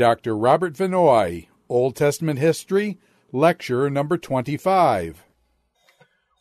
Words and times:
Dr. 0.00 0.34
Robert 0.34 0.72
Vannoy, 0.72 1.48
Old 1.68 1.94
Testament 1.94 2.38
History, 2.38 2.98
Lecture 3.32 3.90
number 3.90 4.16
25. 4.16 5.24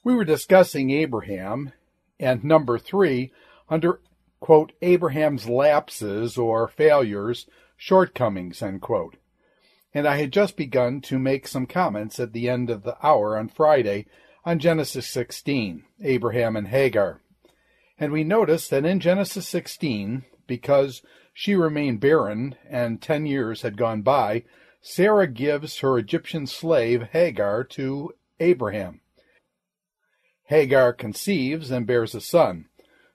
We 0.05 0.15
were 0.15 0.23
discussing 0.23 0.91
Abraham, 0.91 1.73
and 2.17 2.41
number 2.45 2.79
three, 2.79 3.33
under, 3.69 3.99
quote, 4.39 4.71
Abraham's 4.81 5.49
lapses 5.49 6.37
or 6.37 6.69
failures, 6.69 7.47
shortcomings, 7.75 8.61
end 8.61 8.81
quote. 8.81 9.17
And 9.93 10.07
I 10.07 10.15
had 10.15 10.31
just 10.31 10.55
begun 10.55 11.01
to 11.01 11.19
make 11.19 11.45
some 11.45 11.65
comments 11.65 12.17
at 12.17 12.31
the 12.31 12.47
end 12.47 12.69
of 12.69 12.83
the 12.83 12.95
hour 13.05 13.37
on 13.37 13.49
Friday 13.49 14.05
on 14.45 14.59
Genesis 14.59 15.07
16, 15.07 15.83
Abraham 16.01 16.55
and 16.55 16.67
Hagar. 16.67 17.21
And 17.97 18.11
we 18.11 18.23
notice 18.23 18.67
that 18.69 18.85
in 18.85 18.99
Genesis 18.99 19.47
16, 19.47 20.23
because 20.47 21.01
she 21.33 21.55
remained 21.55 22.01
barren, 22.01 22.55
and 22.69 23.01
ten 23.01 23.25
years 23.25 23.61
had 23.61 23.77
gone 23.77 24.01
by. 24.01 24.43
Sarah 24.81 25.27
gives 25.27 25.79
her 25.79 25.97
Egyptian 25.97 26.47
slave 26.47 27.09
Hagar 27.11 27.63
to 27.65 28.13
Abraham. 28.39 29.01
Hagar 30.45 30.93
conceives 30.93 31.69
and 31.71 31.85
bears 31.85 32.15
a 32.15 32.21
son. 32.21 32.65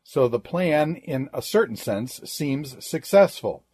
So 0.05 0.29
the 0.29 0.39
plan, 0.39 0.97
in 0.97 1.29
a 1.33 1.43
certain 1.43 1.77
sense, 1.77 2.21
seems 2.25 2.83
successful. 2.87 3.65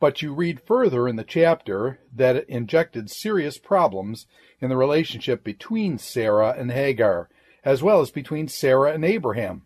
But 0.00 0.22
you 0.22 0.34
read 0.34 0.60
further 0.66 1.06
in 1.06 1.16
the 1.16 1.24
chapter 1.24 2.00
that 2.14 2.36
it 2.36 2.48
injected 2.48 3.10
serious 3.10 3.58
problems 3.58 4.26
in 4.60 4.68
the 4.68 4.76
relationship 4.76 5.44
between 5.44 5.98
Sarah 5.98 6.54
and 6.56 6.70
Hagar, 6.70 7.28
as 7.64 7.82
well 7.82 8.00
as 8.00 8.10
between 8.10 8.48
Sarah 8.48 8.92
and 8.92 9.04
Abraham. 9.04 9.62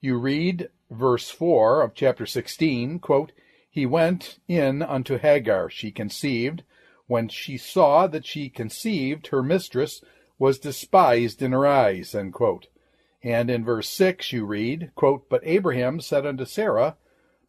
You 0.00 0.18
read 0.18 0.68
verse 0.90 1.30
4 1.30 1.82
of 1.82 1.94
chapter 1.94 2.26
16, 2.26 2.98
quote, 2.98 3.32
He 3.70 3.86
went 3.86 4.38
in 4.48 4.82
unto 4.82 5.18
Hagar, 5.18 5.70
she 5.70 5.90
conceived. 5.90 6.62
When 7.06 7.28
she 7.28 7.56
saw 7.56 8.06
that 8.06 8.26
she 8.26 8.48
conceived, 8.48 9.28
her 9.28 9.42
mistress 9.42 10.02
was 10.38 10.58
despised 10.58 11.40
in 11.40 11.52
her 11.52 11.66
eyes, 11.66 12.14
And 12.14 13.50
in 13.50 13.64
verse 13.64 13.88
6 13.88 14.32
you 14.32 14.44
read, 14.44 14.90
quote, 14.94 15.28
But 15.28 15.42
Abraham 15.44 16.00
said 16.00 16.26
unto 16.26 16.44
Sarah, 16.44 16.96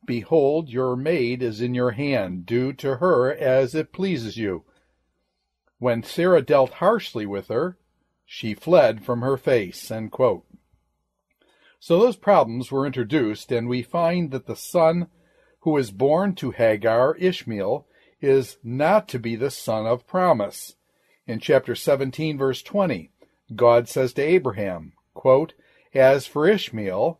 Behold, 0.05 0.69
your 0.69 0.95
maid 0.95 1.41
is 1.41 1.61
in 1.61 1.73
your 1.73 1.91
hand, 1.91 2.45
do 2.45 2.73
to 2.73 2.97
her 2.97 3.33
as 3.33 3.73
it 3.73 3.93
pleases 3.93 4.37
you. 4.37 4.63
When 5.83 6.01
Sarah 6.01 6.41
dealt 6.41 6.75
harshly 6.75 7.25
with 7.25 7.49
her, 7.49 7.77
she 8.25 8.53
fled 8.53 9.03
from 9.03 9.19
her 9.19 9.35
face. 9.35 9.91
So 11.77 11.99
those 11.99 12.15
problems 12.15 12.71
were 12.71 12.85
introduced, 12.85 13.51
and 13.51 13.67
we 13.67 13.81
find 13.81 14.31
that 14.31 14.45
the 14.45 14.55
son 14.55 15.07
who 15.59 15.75
is 15.75 15.91
born 15.91 16.35
to 16.35 16.51
Hagar, 16.51 17.17
Ishmael, 17.17 17.85
is 18.21 18.59
not 18.63 19.09
to 19.09 19.19
be 19.19 19.35
the 19.35 19.51
son 19.51 19.85
of 19.85 20.07
promise. 20.07 20.77
In 21.27 21.39
chapter 21.39 21.75
17, 21.75 22.37
verse 22.37 22.61
20, 22.61 23.11
God 23.53 23.89
says 23.89 24.13
to 24.13 24.21
Abraham, 24.21 24.93
quote, 25.13 25.51
As 25.93 26.25
for 26.25 26.47
Ishmael, 26.47 27.19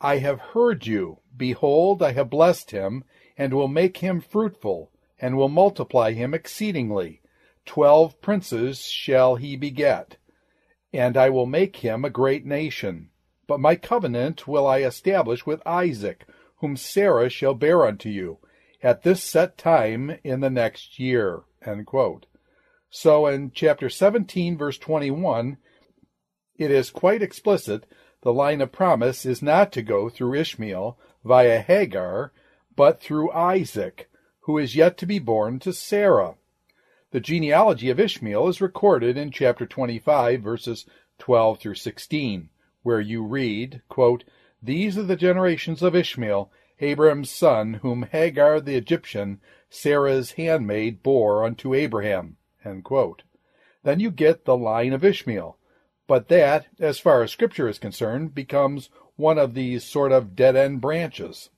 I 0.00 0.18
have 0.18 0.40
heard 0.40 0.88
you. 0.88 1.20
Behold, 1.36 2.02
I 2.02 2.10
have 2.14 2.30
blessed 2.30 2.72
him, 2.72 3.04
and 3.38 3.54
will 3.54 3.68
make 3.68 3.98
him 3.98 4.20
fruitful, 4.20 4.90
and 5.20 5.36
will 5.36 5.48
multiply 5.48 6.14
him 6.14 6.34
exceedingly. 6.34 7.20
Twelve 7.64 8.20
princes 8.20 8.82
shall 8.86 9.36
he 9.36 9.56
beget, 9.56 10.16
and 10.92 11.16
I 11.16 11.30
will 11.30 11.46
make 11.46 11.76
him 11.76 12.04
a 12.04 12.10
great 12.10 12.44
nation. 12.44 13.10
But 13.46 13.60
my 13.60 13.76
covenant 13.76 14.48
will 14.48 14.66
I 14.66 14.82
establish 14.82 15.46
with 15.46 15.66
Isaac, 15.66 16.26
whom 16.56 16.76
Sarah 16.76 17.28
shall 17.28 17.54
bear 17.54 17.86
unto 17.86 18.08
you, 18.08 18.38
at 18.82 19.02
this 19.02 19.22
set 19.22 19.56
time 19.58 20.18
in 20.24 20.40
the 20.40 20.50
next 20.50 20.98
year. 20.98 21.42
So 22.90 23.26
in 23.26 23.52
chapter 23.54 23.88
17, 23.88 24.58
verse 24.58 24.78
21, 24.78 25.58
it 26.56 26.70
is 26.70 26.90
quite 26.90 27.22
explicit 27.22 27.86
the 28.22 28.32
line 28.32 28.60
of 28.60 28.70
promise 28.70 29.26
is 29.26 29.42
not 29.42 29.72
to 29.72 29.82
go 29.82 30.08
through 30.08 30.34
Ishmael 30.34 30.98
via 31.24 31.60
Hagar, 31.60 32.32
but 32.76 33.00
through 33.00 33.32
Isaac, 33.32 34.08
who 34.40 34.58
is 34.58 34.76
yet 34.76 34.96
to 34.98 35.06
be 35.06 35.18
born 35.18 35.58
to 35.60 35.72
Sarah. 35.72 36.36
The 37.12 37.20
genealogy 37.20 37.88
of 37.90 38.00
Ishmael 38.00 38.48
is 38.48 38.60
recorded 38.60 39.16
in 39.16 39.30
chapter 39.30 39.66
25, 39.66 40.42
verses 40.42 40.86
12 41.18 41.60
through 41.60 41.74
16 41.74 42.48
where 42.82 43.00
you 43.00 43.22
read, 43.22 43.82
quote, 43.88 44.24
These 44.62 44.98
are 44.98 45.02
the 45.02 45.14
generations 45.14 45.82
of 45.82 45.94
Ishmael, 45.94 46.50
Abraham's 46.80 47.30
son, 47.30 47.74
whom 47.74 48.04
Hagar 48.04 48.60
the 48.60 48.76
Egyptian, 48.76 49.40
Sarah's 49.70 50.32
handmaid, 50.32 51.02
bore 51.02 51.44
unto 51.44 51.74
Abraham. 51.74 52.38
Then 52.64 54.00
you 54.00 54.10
get 54.10 54.44
the 54.44 54.56
line 54.56 54.92
of 54.92 55.04
Ishmael. 55.04 55.58
But 56.06 56.28
that, 56.28 56.66
as 56.80 56.98
far 56.98 57.22
as 57.22 57.30
Scripture 57.30 57.68
is 57.68 57.78
concerned, 57.78 58.34
becomes 58.34 58.90
one 59.16 59.38
of 59.38 59.54
these 59.54 59.84
sort 59.84 60.12
of 60.12 60.34
dead 60.34 60.56
end 60.56 60.80
branches. 60.80 61.50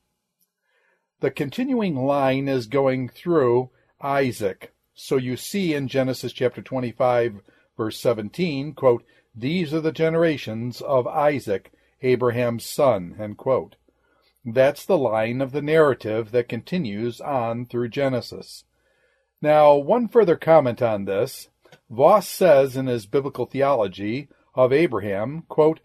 The 1.21 1.31
continuing 1.31 1.97
line 1.97 2.49
is 2.49 2.67
going 2.67 3.09
through 3.09 3.71
Isaac. 4.01 4.74
So 4.95 5.17
you 5.17 5.37
see 5.37 5.75
in 5.75 5.89
Genesis 5.89 6.33
chapter 6.33 6.63
25, 6.63 7.41
verse 7.77 7.99
17, 7.99 8.75
quote, 8.75 9.05
these 9.35 9.75
are 9.75 9.81
the 9.81 9.91
generations 9.91 10.81
of 10.81 11.09
Isaac, 11.09 11.73
Abraham's 12.03 12.65
son. 12.65 13.17
End 13.19 13.37
quote. 13.37 13.75
That's 14.45 14.87
the 14.87 14.99
line 14.99 15.41
of 15.41 15.51
the 15.51 15.63
narrative 15.63 16.31
that 16.31 16.49
continues 16.49 17.21
on 17.21 17.67
through 17.67 17.89
Genesis. 17.89 18.65
Now, 19.43 19.75
one 19.75 20.07
further 20.07 20.37
comment 20.37 20.81
on 20.81 21.07
this. 21.07 21.49
Vos 21.91 22.29
says 22.29 22.77
in 22.77 22.87
his 22.87 23.07
biblical 23.07 23.47
theology 23.47 24.29
of 24.55 24.73
Abraham, 24.73 25.43
quote, 25.49 25.81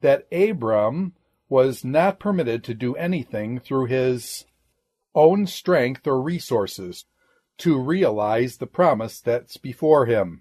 that 0.00 0.26
Abram 0.32 1.14
was 1.48 1.84
not 1.84 2.18
permitted 2.18 2.64
to 2.64 2.74
do 2.74 2.96
anything 2.96 3.60
through 3.60 3.86
his 3.86 4.46
own 5.14 5.46
strength 5.46 6.06
or 6.06 6.20
resources 6.20 7.04
to 7.58 7.78
realize 7.78 8.56
the 8.56 8.66
promise 8.66 9.20
that's 9.20 9.56
before 9.56 10.06
him, 10.06 10.40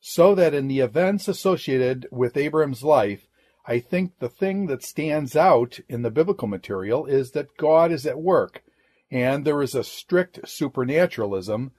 so 0.00 0.34
that 0.34 0.54
in 0.54 0.68
the 0.68 0.80
events 0.80 1.28
associated 1.28 2.06
with 2.10 2.36
Abram's 2.36 2.82
life, 2.82 3.28
I 3.64 3.78
think 3.78 4.18
the 4.18 4.28
thing 4.28 4.66
that 4.66 4.82
stands 4.82 5.36
out 5.36 5.78
in 5.88 6.02
the 6.02 6.10
biblical 6.10 6.48
material 6.48 7.06
is 7.06 7.30
that 7.32 7.56
God 7.56 7.92
is 7.92 8.06
at 8.06 8.18
work, 8.18 8.64
and 9.10 9.44
there 9.44 9.62
is 9.62 9.74
a 9.74 9.84
strict 9.84 10.48
supernaturalism 10.48 11.72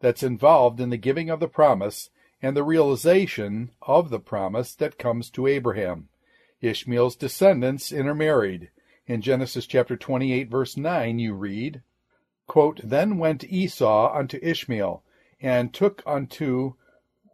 that's 0.00 0.22
involved 0.22 0.80
in 0.80 0.90
the 0.90 0.96
giving 0.96 1.30
of 1.30 1.38
the 1.38 1.48
promise 1.48 2.10
and 2.42 2.56
the 2.56 2.64
realization 2.64 3.70
of 3.82 4.10
the 4.10 4.18
promise 4.18 4.74
that 4.74 4.98
comes 4.98 5.30
to 5.30 5.46
Abraham. 5.46 6.08
Ishmael's 6.60 7.16
descendants 7.16 7.92
intermarried. 7.92 8.70
In 9.06 9.22
Genesis 9.22 9.66
chapter 9.66 9.96
28 9.96 10.50
verse 10.50 10.76
9 10.76 11.18
you 11.18 11.34
read, 11.34 11.82
quote, 12.50 12.80
Then 12.82 13.16
went 13.16 13.44
Esau 13.44 14.12
unto 14.12 14.36
Ishmael, 14.42 15.04
and 15.40 15.72
took 15.72 16.02
unto 16.04 16.74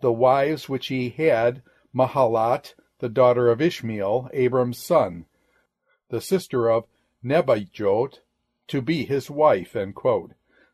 the 0.03 0.13
wives 0.13 0.69
which 0.69 0.89
he 0.89 1.09
had, 1.09 1.63
Mahalath, 1.95 2.75
the 2.99 3.09
daughter 3.09 3.49
of 3.49 3.63
Ishmael, 3.63 4.29
Abram's 4.35 4.77
son, 4.77 5.25
the 6.11 6.21
sister 6.21 6.69
of 6.69 6.85
Nebajoth, 7.25 8.19
to 8.69 8.83
be 8.83 9.07
his 9.07 9.31
wife. 9.31 9.75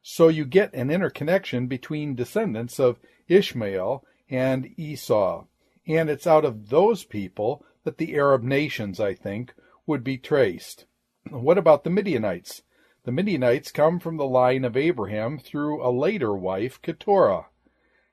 So 0.02 0.26
you 0.26 0.44
get 0.44 0.74
an 0.74 0.90
interconnection 0.90 1.68
between 1.68 2.16
descendants 2.16 2.80
of 2.80 2.98
Ishmael 3.28 4.04
and 4.28 4.74
Esau. 4.76 5.44
And 5.86 6.10
it's 6.10 6.26
out 6.26 6.44
of 6.44 6.68
those 6.68 7.04
people 7.04 7.64
that 7.84 7.98
the 7.98 8.16
Arab 8.16 8.42
nations, 8.42 8.98
I 8.98 9.14
think, 9.14 9.54
would 9.86 10.02
be 10.02 10.18
traced. 10.18 10.86
What 11.30 11.58
about 11.58 11.84
the 11.84 11.90
Midianites? 11.90 12.62
The 13.04 13.12
Midianites 13.12 13.72
come 13.72 13.98
from 13.98 14.16
the 14.16 14.26
line 14.26 14.64
of 14.64 14.76
Abraham 14.76 15.38
through 15.38 15.84
a 15.84 15.90
later 15.90 16.34
wife, 16.34 16.80
Keturah 16.82 17.46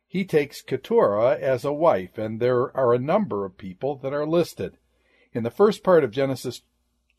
he 0.09 0.25
takes 0.25 0.63
Keturah 0.63 1.37
as 1.39 1.63
a 1.63 1.71
wife, 1.71 2.17
and 2.17 2.39
there 2.39 2.75
are 2.75 2.95
a 2.95 2.99
number 2.99 3.45
of 3.45 3.59
people 3.59 3.95
that 3.97 4.11
are 4.11 4.25
listed. 4.25 4.77
In 5.33 5.43
the 5.43 5.51
first 5.51 5.83
part 5.83 6.03
of 6.03 6.09
Genesis 6.09 6.63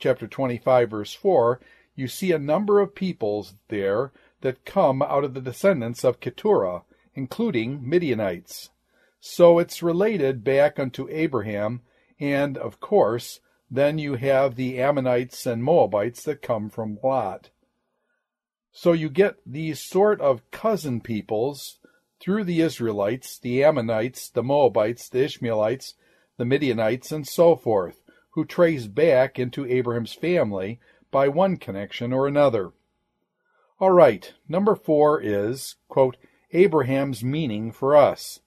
chapter 0.00 0.26
25, 0.26 0.90
verse 0.90 1.14
4, 1.14 1.60
you 1.94 2.08
see 2.08 2.32
a 2.32 2.38
number 2.38 2.80
of 2.80 2.96
peoples 2.96 3.54
there 3.68 4.10
that 4.40 4.64
come 4.64 5.02
out 5.02 5.22
of 5.22 5.34
the 5.34 5.40
descendants 5.40 6.02
of 6.02 6.18
Keturah, 6.18 6.82
including 7.14 7.88
Midianites. 7.88 8.70
So 9.20 9.60
it's 9.60 9.84
related 9.84 10.42
back 10.42 10.80
unto 10.80 11.08
Abraham, 11.10 11.82
and 12.18 12.58
of 12.58 12.80
course, 12.80 13.38
then 13.70 13.98
you 13.98 14.14
have 14.14 14.56
the 14.56 14.80
Ammonites 14.80 15.46
and 15.46 15.62
Moabites 15.62 16.24
that 16.24 16.42
come 16.42 16.70
from 16.70 16.98
Lot. 17.04 17.50
So 18.72 18.92
you 18.92 19.08
get 19.08 19.36
these 19.44 19.80
sort 19.80 20.20
of 20.20 20.48
cousin 20.50 21.00
peoples 21.00 21.78
through 22.20 22.44
the 22.44 22.60
Israelites, 22.60 23.38
the 23.38 23.64
Ammonites, 23.64 24.28
the 24.28 24.42
Moabites, 24.42 25.08
the 25.08 25.24
Ishmaelites, 25.24 25.94
the 26.36 26.44
Midianites, 26.44 27.10
and 27.10 27.26
so 27.26 27.56
forth, 27.56 28.02
who 28.30 28.44
trace 28.44 28.86
back 28.86 29.38
into 29.38 29.66
Abraham's 29.66 30.12
family 30.12 30.80
by 31.10 31.28
one 31.28 31.56
connection 31.56 32.12
or 32.12 32.26
another. 32.26 32.72
All 33.80 33.90
right, 33.90 34.32
number 34.48 34.76
four 34.76 35.20
is, 35.20 35.76
quote, 35.88 36.16
Abraham's 36.52 37.24
meaning 37.24 37.72
for 37.72 37.96
us. 37.96 38.40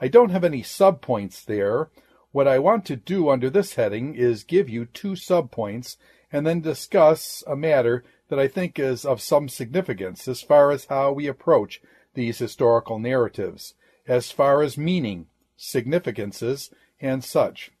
I 0.00 0.08
don't 0.08 0.30
have 0.30 0.44
any 0.44 0.62
subpoints 0.62 1.44
there. 1.44 1.90
What 2.32 2.48
I 2.48 2.58
want 2.58 2.84
to 2.86 2.96
do 2.96 3.28
under 3.28 3.50
this 3.50 3.74
heading 3.74 4.14
is 4.14 4.42
give 4.42 4.68
you 4.68 4.86
two 4.86 5.12
subpoints 5.12 5.96
and 6.32 6.46
then 6.46 6.60
discuss 6.60 7.44
a 7.46 7.54
matter 7.54 8.04
that 8.28 8.38
I 8.38 8.48
think 8.48 8.78
is 8.78 9.04
of 9.04 9.20
some 9.20 9.48
significance 9.48 10.26
as 10.28 10.42
far 10.42 10.70
as 10.70 10.86
how 10.86 11.12
we 11.12 11.26
approach 11.26 11.80
these 12.14 12.38
historical 12.38 12.98
narratives, 12.98 13.74
as 14.06 14.30
far 14.30 14.62
as 14.62 14.78
meaning, 14.78 15.26
significances, 15.56 16.70
and 17.00 17.22
such. 17.24 17.72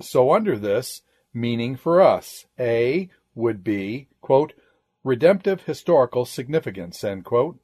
So 0.00 0.32
under 0.32 0.58
this, 0.58 1.02
meaning 1.32 1.76
for 1.76 2.00
us, 2.00 2.46
A 2.58 3.10
would 3.34 3.62
be, 3.62 4.08
quote, 4.20 4.54
redemptive 5.04 5.62
historical 5.62 6.24
significance, 6.24 7.04
end 7.04 7.24
quote. 7.24 7.58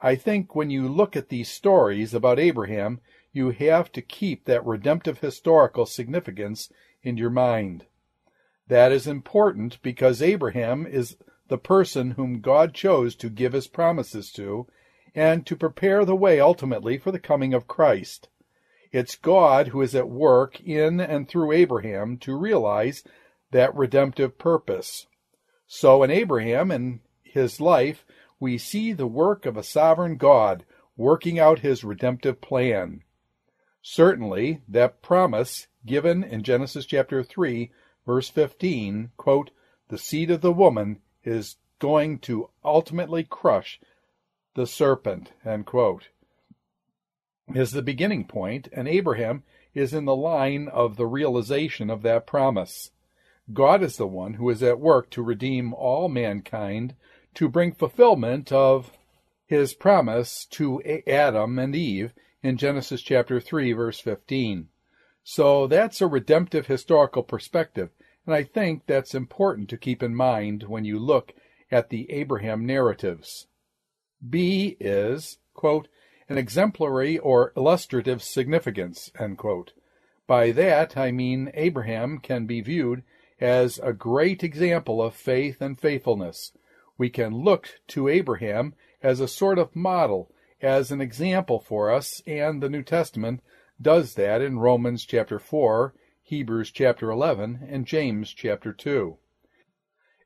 I 0.00 0.14
think 0.14 0.54
when 0.54 0.70
you 0.70 0.86
look 0.88 1.16
at 1.16 1.28
these 1.28 1.48
stories 1.48 2.14
about 2.14 2.38
Abraham, 2.38 3.00
you 3.32 3.50
have 3.50 3.90
to 3.92 4.02
keep 4.02 4.44
that 4.44 4.64
redemptive 4.64 5.18
historical 5.18 5.86
significance 5.86 6.70
in 7.02 7.16
your 7.16 7.30
mind. 7.30 7.86
That 8.68 8.92
is 8.92 9.06
important 9.06 9.82
because 9.82 10.22
Abraham 10.22 10.86
is 10.86 11.16
the 11.48 11.58
person 11.58 12.12
whom 12.12 12.40
God 12.40 12.74
chose 12.74 13.14
to 13.16 13.28
give 13.28 13.52
his 13.52 13.66
promises 13.66 14.30
to 14.32 14.66
and 15.14 15.46
to 15.46 15.56
prepare 15.56 16.04
the 16.04 16.16
way 16.16 16.40
ultimately 16.40 16.98
for 16.98 17.12
the 17.12 17.18
coming 17.18 17.54
of 17.54 17.68
Christ. 17.68 18.28
It's 18.90 19.16
God 19.16 19.68
who 19.68 19.82
is 19.82 19.94
at 19.94 20.08
work 20.08 20.60
in 20.60 21.00
and 21.00 21.28
through 21.28 21.52
Abraham 21.52 22.16
to 22.18 22.36
realize 22.36 23.02
that 23.50 23.74
redemptive 23.74 24.38
purpose. 24.38 25.06
So 25.66 26.02
in 26.02 26.10
Abraham 26.10 26.70
and 26.70 27.00
his 27.22 27.60
life, 27.60 28.04
we 28.38 28.58
see 28.58 28.92
the 28.92 29.06
work 29.06 29.46
of 29.46 29.56
a 29.56 29.62
sovereign 29.62 30.16
God 30.16 30.64
working 30.96 31.38
out 31.38 31.60
his 31.60 31.84
redemptive 31.84 32.40
plan. 32.40 33.02
Certainly, 33.82 34.62
that 34.68 35.02
promise 35.02 35.66
given 35.84 36.24
in 36.24 36.42
Genesis 36.42 36.86
chapter 36.86 37.22
3, 37.22 37.70
verse 38.06 38.28
15, 38.28 39.10
quote, 39.16 39.50
the 39.88 39.98
seed 39.98 40.30
of 40.30 40.40
the 40.40 40.52
woman 40.52 41.00
is 41.24 41.56
going 41.78 42.18
to 42.20 42.50
ultimately 42.64 43.24
crush 43.24 43.80
the 44.54 44.66
serpent, 44.66 45.32
is 47.54 47.72
the 47.72 47.82
beginning 47.82 48.24
point, 48.26 48.68
and 48.72 48.88
Abraham 48.88 49.42
is 49.74 49.92
in 49.92 50.04
the 50.04 50.16
line 50.16 50.68
of 50.68 50.96
the 50.96 51.06
realization 51.06 51.90
of 51.90 52.02
that 52.02 52.26
promise. 52.26 52.92
God 53.52 53.82
is 53.82 53.96
the 53.96 54.06
one 54.06 54.34
who 54.34 54.48
is 54.48 54.62
at 54.62 54.80
work 54.80 55.10
to 55.10 55.22
redeem 55.22 55.74
all 55.74 56.08
mankind, 56.08 56.94
to 57.34 57.48
bring 57.48 57.72
fulfillment 57.72 58.52
of 58.52 58.92
his 59.46 59.74
promise 59.74 60.46
to 60.46 60.82
Adam 61.06 61.58
and 61.58 61.76
Eve 61.76 62.12
in 62.42 62.56
Genesis 62.56 63.02
chapter 63.02 63.40
3 63.40 63.72
verse 63.72 64.00
15. 64.00 64.68
So 65.22 65.66
that's 65.66 66.00
a 66.00 66.06
redemptive 66.06 66.66
historical 66.66 67.22
perspective, 67.22 67.90
and 68.26 68.34
I 68.34 68.42
think 68.42 68.86
that's 68.86 69.14
important 69.14 69.68
to 69.70 69.76
keep 69.76 70.02
in 70.02 70.14
mind 70.14 70.64
when 70.64 70.84
you 70.84 70.98
look 70.98 71.34
at 71.70 71.90
the 71.90 72.10
Abraham 72.10 72.64
narratives. 72.64 73.46
B 74.26 74.76
is, 74.80 75.38
quote, 75.52 75.88
an 76.28 76.38
exemplary 76.38 77.18
or 77.18 77.52
illustrative 77.56 78.22
significance, 78.22 79.10
By 80.26 80.52
that 80.52 80.96
I 80.96 81.10
mean 81.10 81.50
Abraham 81.52 82.18
can 82.18 82.46
be 82.46 82.62
viewed 82.62 83.02
as 83.40 83.78
a 83.82 83.92
great 83.92 84.42
example 84.42 85.02
of 85.02 85.14
faith 85.14 85.60
and 85.60 85.78
faithfulness. 85.78 86.52
We 86.96 87.10
can 87.10 87.34
look 87.34 87.80
to 87.88 88.08
Abraham 88.08 88.74
as 89.02 89.20
a 89.20 89.28
sort 89.28 89.58
of 89.58 89.76
model, 89.76 90.30
as 90.62 90.90
an 90.90 91.00
example 91.00 91.60
for 91.60 91.90
us, 91.90 92.22
and 92.26 92.62
the 92.62 92.70
New 92.70 92.82
Testament 92.82 93.42
does 93.82 94.14
that 94.14 94.40
in 94.40 94.58
Romans 94.58 95.04
chapter 95.04 95.38
4, 95.38 95.92
Hebrews 96.26 96.70
chapter 96.70 97.10
11, 97.10 97.68
and 97.68 97.84
James 97.84 98.32
chapter 98.32 98.72
2. 98.72 99.18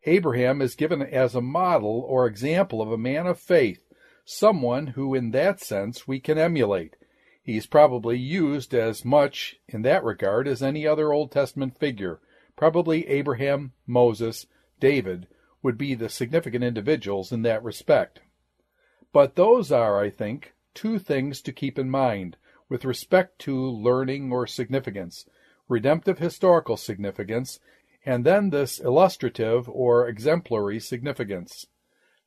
Abraham 0.04 0.62
is 0.62 0.76
given 0.76 1.02
as 1.02 1.34
a 1.34 1.40
model 1.40 2.04
or 2.06 2.24
example 2.24 2.80
of 2.80 2.92
a 2.92 2.96
man 2.96 3.26
of 3.26 3.40
faith, 3.40 3.82
someone 4.24 4.86
who 4.86 5.12
in 5.16 5.32
that 5.32 5.58
sense 5.58 6.06
we 6.06 6.20
can 6.20 6.38
emulate. 6.38 6.94
He's 7.42 7.66
probably 7.66 8.16
used 8.16 8.74
as 8.74 9.04
much 9.04 9.56
in 9.66 9.82
that 9.82 10.04
regard 10.04 10.46
as 10.46 10.62
any 10.62 10.86
other 10.86 11.12
Old 11.12 11.32
Testament 11.32 11.76
figure. 11.76 12.20
Probably 12.54 13.08
Abraham, 13.08 13.72
Moses, 13.84 14.46
David 14.78 15.26
would 15.64 15.76
be 15.76 15.96
the 15.96 16.08
significant 16.08 16.62
individuals 16.62 17.32
in 17.32 17.42
that 17.42 17.64
respect. 17.64 18.20
But 19.12 19.34
those 19.34 19.72
are, 19.72 20.00
I 20.00 20.10
think, 20.10 20.54
two 20.74 21.00
things 21.00 21.42
to 21.42 21.52
keep 21.52 21.76
in 21.76 21.90
mind 21.90 22.36
with 22.68 22.84
respect 22.84 23.40
to 23.40 23.68
learning 23.68 24.30
or 24.30 24.46
significance 24.46 25.26
redemptive 25.68 26.18
historical 26.18 26.76
significance, 26.76 27.60
and 28.04 28.24
then 28.24 28.50
this 28.50 28.80
illustrative 28.80 29.68
or 29.68 30.08
exemplary 30.08 30.80
significance. 30.80 31.66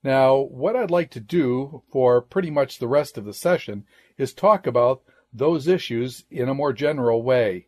Now, 0.03 0.37
what 0.37 0.75
I'd 0.75 0.91
like 0.91 1.11
to 1.11 1.19
do 1.19 1.83
for 1.91 2.21
pretty 2.21 2.49
much 2.49 2.77
the 2.77 2.87
rest 2.87 3.17
of 3.17 3.25
the 3.25 3.33
session 3.33 3.85
is 4.17 4.33
talk 4.33 4.65
about 4.65 5.03
those 5.33 5.67
issues 5.67 6.25
in 6.29 6.49
a 6.49 6.53
more 6.53 6.73
general 6.73 7.23
way. 7.23 7.67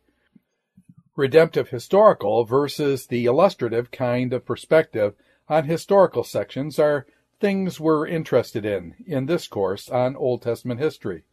Redemptive 1.16 1.68
historical 1.68 2.44
versus 2.44 3.06
the 3.06 3.24
illustrative 3.26 3.90
kind 3.90 4.32
of 4.32 4.44
perspective 4.44 5.14
on 5.48 5.64
historical 5.64 6.24
sections 6.24 6.78
are 6.78 7.06
things 7.40 7.78
we're 7.78 8.06
interested 8.06 8.64
in 8.64 8.94
in 9.06 9.26
this 9.26 9.46
course 9.46 9.88
on 9.88 10.16
Old 10.16 10.42
Testament 10.42 10.80
history. 10.80 11.24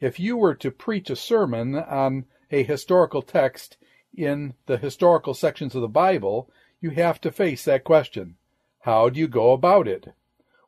If 0.00 0.18
you 0.18 0.36
were 0.36 0.54
to 0.56 0.70
preach 0.70 1.10
a 1.10 1.16
sermon 1.16 1.76
on 1.76 2.24
a 2.50 2.62
historical 2.62 3.22
text 3.22 3.76
in 4.14 4.54
the 4.66 4.76
historical 4.76 5.34
sections 5.34 5.74
of 5.74 5.82
the 5.82 5.88
Bible, 5.88 6.50
you 6.80 6.90
have 6.90 7.20
to 7.20 7.30
face 7.30 7.64
that 7.64 7.84
question. 7.84 8.36
How 8.80 9.08
do 9.08 9.20
you 9.20 9.28
go 9.28 9.52
about 9.52 9.86
it? 9.86 10.08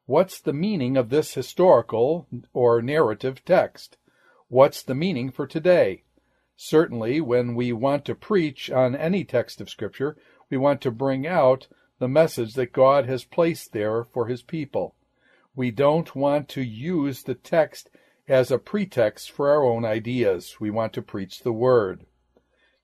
What's 0.07 0.41
the 0.41 0.53
meaning 0.53 0.97
of 0.97 1.09
this 1.09 1.35
historical 1.35 2.27
or 2.53 2.83
narrative 2.83 3.45
text? 3.45 3.97
What's 4.49 4.83
the 4.83 4.95
meaning 4.95 5.31
for 5.31 5.47
today? 5.47 6.03
Certainly, 6.57 7.23
when 7.23 7.55
we 7.55 7.73
want 7.73 8.05
to 8.05 8.15
preach 8.15 8.71
on 8.71 8.95
any 8.95 9.25
text 9.25 9.61
of 9.61 9.71
Scripture, 9.71 10.17
we 10.51 10.57
want 10.59 10.81
to 10.83 10.91
bring 10.91 11.27
out 11.27 11.67
the 11.99 12.09
message 12.09 12.55
that 12.55 12.73
God 12.73 13.07
has 13.07 13.25
placed 13.25 13.73
there 13.73 14.05
for 14.05 14.27
His 14.27 14.43
people. 14.43 14.95
We 15.55 15.71
don't 15.71 16.15
want 16.15 16.49
to 16.51 16.63
use 16.63 17.23
the 17.23 17.35
text 17.35 17.89
as 18.29 18.51
a 18.51 18.59
pretext 18.59 19.31
for 19.31 19.51
our 19.51 19.65
own 19.65 19.85
ideas. 19.85 20.57
We 20.61 20.71
want 20.71 20.93
to 20.95 21.03
preach 21.03 21.41
the 21.41 21.53
Word. 21.53 22.05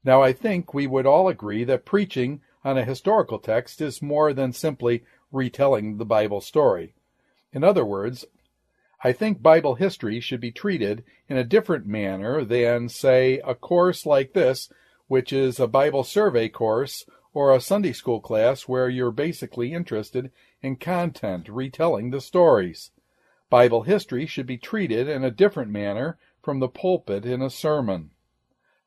Now, 0.05 0.23
I 0.23 0.33
think 0.33 0.73
we 0.73 0.87
would 0.87 1.07
all 1.07 1.29
agree 1.29 1.65
that 1.65 1.85
preaching 1.85 2.41
on 2.65 2.79
a 2.79 2.85
historical 2.85 3.39
text 3.39 3.81
is 3.81 4.03
more 4.03 4.33
than 4.33 4.53
simply 4.53 5.05
retelling 5.33 5.99
the 5.99 6.05
Bible 6.05 6.41
story. 6.41 6.95
In 7.53 7.65
other 7.65 7.85
words, 7.85 8.25
I 9.03 9.13
think 9.13 9.43
Bible 9.43 9.77
history 9.77 10.21
should 10.21 10.41
be 10.41 10.51
treated 10.51 11.05
in 11.29 11.37
a 11.37 11.45
different 11.45 11.87
manner 11.87 12.45
than, 12.45 12.89
say, 12.89 13.41
a 13.45 13.55
course 13.55 14.05
like 14.05 14.33
this, 14.33 14.71
which 15.07 15.33
is 15.33 15.61
a 15.61 15.69
Bible 15.69 16.05
survey 16.05 16.49
course 16.49 17.05
or 17.33 17.55
a 17.55 17.61
Sunday 17.61 17.93
school 17.93 18.21
class 18.21 18.63
where 18.63 18.89
you're 18.89 19.13
basically 19.13 19.73
interested 19.73 20.33
in 20.63 20.77
content, 20.77 21.49
retelling 21.49 22.11
the 22.11 22.21
stories. 22.21 22.91
Bible 23.51 23.83
history 23.83 24.27
should 24.27 24.47
be 24.47 24.59
treated 24.59 25.09
in 25.09 25.23
a 25.23 25.31
different 25.31 25.71
manner 25.71 26.19
from 26.43 26.59
the 26.59 26.69
pulpit 26.69 27.25
in 27.25 27.41
a 27.41 27.51
sermon. 27.51 28.11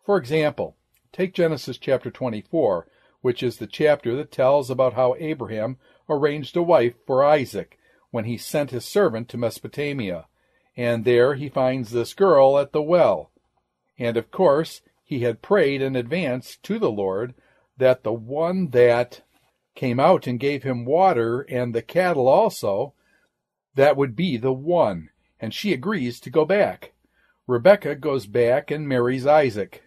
For 0.05 0.17
example, 0.17 0.75
take 1.11 1.33
Genesis 1.33 1.77
chapter 1.77 2.09
24, 2.09 2.87
which 3.21 3.43
is 3.43 3.57
the 3.57 3.67
chapter 3.67 4.15
that 4.15 4.31
tells 4.31 4.69
about 4.69 4.93
how 4.93 5.15
Abraham 5.19 5.77
arranged 6.09 6.55
a 6.57 6.63
wife 6.63 6.95
for 7.05 7.23
Isaac 7.23 7.77
when 8.11 8.25
he 8.25 8.37
sent 8.37 8.71
his 8.71 8.85
servant 8.85 9.29
to 9.29 9.37
Mesopotamia, 9.37 10.27
and 10.75 11.05
there 11.05 11.35
he 11.35 11.49
finds 11.49 11.91
this 11.91 12.13
girl 12.13 12.57
at 12.57 12.71
the 12.71 12.81
well. 12.81 13.31
And 13.97 14.17
of 14.17 14.31
course, 14.31 14.81
he 15.03 15.19
had 15.19 15.41
prayed 15.41 15.81
in 15.81 15.95
advance 15.95 16.57
to 16.63 16.79
the 16.79 16.91
Lord 16.91 17.33
that 17.77 18.03
the 18.03 18.13
one 18.13 18.69
that 18.69 19.21
came 19.75 19.99
out 19.99 20.27
and 20.27 20.39
gave 20.39 20.63
him 20.63 20.85
water 20.85 21.41
and 21.41 21.73
the 21.73 21.81
cattle 21.81 22.27
also, 22.27 22.93
that 23.75 23.97
would 23.97 24.15
be 24.15 24.37
the 24.37 24.53
one. 24.53 25.09
And 25.39 25.53
she 25.53 25.73
agrees 25.73 26.19
to 26.21 26.29
go 26.29 26.45
back. 26.45 26.93
Rebecca 27.47 27.95
goes 27.95 28.25
back 28.25 28.69
and 28.71 28.87
marries 28.87 29.25
Isaac. 29.25 29.83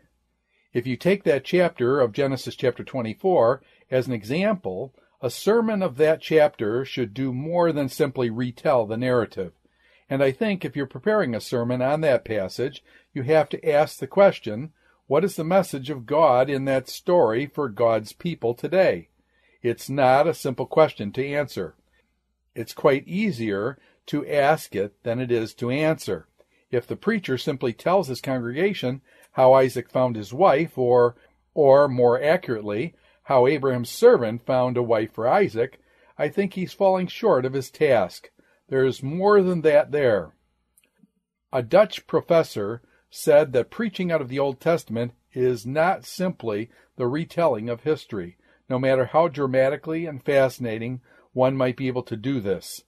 If 0.74 0.88
you 0.88 0.96
take 0.96 1.22
that 1.22 1.44
chapter 1.44 2.00
of 2.00 2.12
Genesis 2.12 2.56
chapter 2.56 2.82
24 2.82 3.62
as 3.92 4.08
an 4.08 4.12
example, 4.12 4.92
a 5.22 5.30
sermon 5.30 5.84
of 5.84 5.96
that 5.98 6.20
chapter 6.20 6.84
should 6.84 7.14
do 7.14 7.32
more 7.32 7.70
than 7.70 7.88
simply 7.88 8.28
retell 8.28 8.84
the 8.84 8.96
narrative. 8.96 9.52
And 10.10 10.20
I 10.20 10.32
think 10.32 10.64
if 10.64 10.74
you're 10.74 10.86
preparing 10.86 11.32
a 11.32 11.40
sermon 11.40 11.80
on 11.80 12.00
that 12.00 12.24
passage, 12.24 12.82
you 13.12 13.22
have 13.22 13.48
to 13.50 13.70
ask 13.70 13.98
the 13.98 14.08
question, 14.08 14.72
what 15.06 15.24
is 15.24 15.36
the 15.36 15.44
message 15.44 15.90
of 15.90 16.06
God 16.06 16.50
in 16.50 16.64
that 16.64 16.88
story 16.88 17.46
for 17.46 17.68
God's 17.68 18.12
people 18.12 18.52
today? 18.52 19.08
It's 19.62 19.88
not 19.88 20.26
a 20.26 20.34
simple 20.34 20.66
question 20.66 21.12
to 21.12 21.26
answer. 21.26 21.76
It's 22.54 22.74
quite 22.74 23.06
easier 23.06 23.78
to 24.06 24.26
ask 24.26 24.74
it 24.74 25.00
than 25.04 25.20
it 25.20 25.30
is 25.30 25.54
to 25.54 25.70
answer. 25.70 26.26
If 26.70 26.88
the 26.88 26.96
preacher 26.96 27.38
simply 27.38 27.72
tells 27.72 28.08
his 28.08 28.20
congregation 28.20 29.02
how 29.34 29.52
Isaac 29.52 29.88
found 29.90 30.16
his 30.16 30.32
wife, 30.32 30.76
or, 30.76 31.14
or 31.54 31.88
more 31.88 32.20
accurately, 32.20 32.94
how 33.24 33.46
Abraham's 33.46 33.90
servant 33.90 34.44
found 34.44 34.76
a 34.76 34.82
wife 34.82 35.12
for 35.12 35.28
Isaac, 35.28 35.78
I 36.16 36.28
think 36.28 36.54
he's 36.54 36.72
falling 36.72 37.06
short 37.06 37.44
of 37.44 37.52
his 37.52 37.70
task. 37.70 38.30
There's 38.68 39.02
more 39.02 39.42
than 39.42 39.60
that 39.62 39.92
there. 39.92 40.32
A 41.52 41.62
Dutch 41.62 42.06
professor 42.06 42.82
said 43.10 43.52
that 43.52 43.70
preaching 43.70 44.10
out 44.10 44.20
of 44.20 44.28
the 44.28 44.38
Old 44.38 44.60
Testament 44.60 45.12
is 45.32 45.66
not 45.66 46.04
simply 46.04 46.70
the 46.96 47.06
retelling 47.06 47.68
of 47.68 47.82
history, 47.82 48.36
no 48.68 48.78
matter 48.78 49.06
how 49.06 49.28
dramatically 49.28 50.06
and 50.06 50.24
fascinating 50.24 51.00
one 51.32 51.56
might 51.56 51.76
be 51.76 51.88
able 51.88 52.02
to 52.04 52.16
do 52.16 52.40
this. 52.40 52.82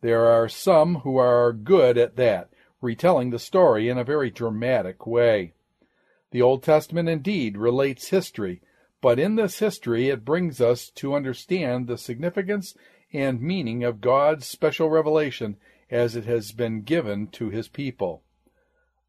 There 0.00 0.26
are 0.26 0.48
some 0.48 0.96
who 0.96 1.18
are 1.18 1.52
good 1.52 1.98
at 1.98 2.16
that, 2.16 2.50
retelling 2.80 3.30
the 3.30 3.38
story 3.38 3.88
in 3.88 3.98
a 3.98 4.04
very 4.04 4.30
dramatic 4.30 5.06
way. 5.06 5.52
The 6.30 6.42
Old 6.42 6.62
Testament 6.62 7.08
indeed 7.08 7.56
relates 7.56 8.08
history, 8.08 8.62
but 9.00 9.18
in 9.18 9.36
this 9.36 9.58
history 9.58 10.08
it 10.08 10.24
brings 10.24 10.60
us 10.60 10.88
to 10.90 11.14
understand 11.14 11.86
the 11.86 11.98
significance 11.98 12.74
and 13.12 13.40
meaning 13.40 13.82
of 13.82 14.00
God's 14.00 14.46
special 14.46 14.88
revelation 14.88 15.56
as 15.90 16.14
it 16.14 16.24
has 16.24 16.52
been 16.52 16.82
given 16.82 17.26
to 17.28 17.50
his 17.50 17.68
people. 17.68 18.22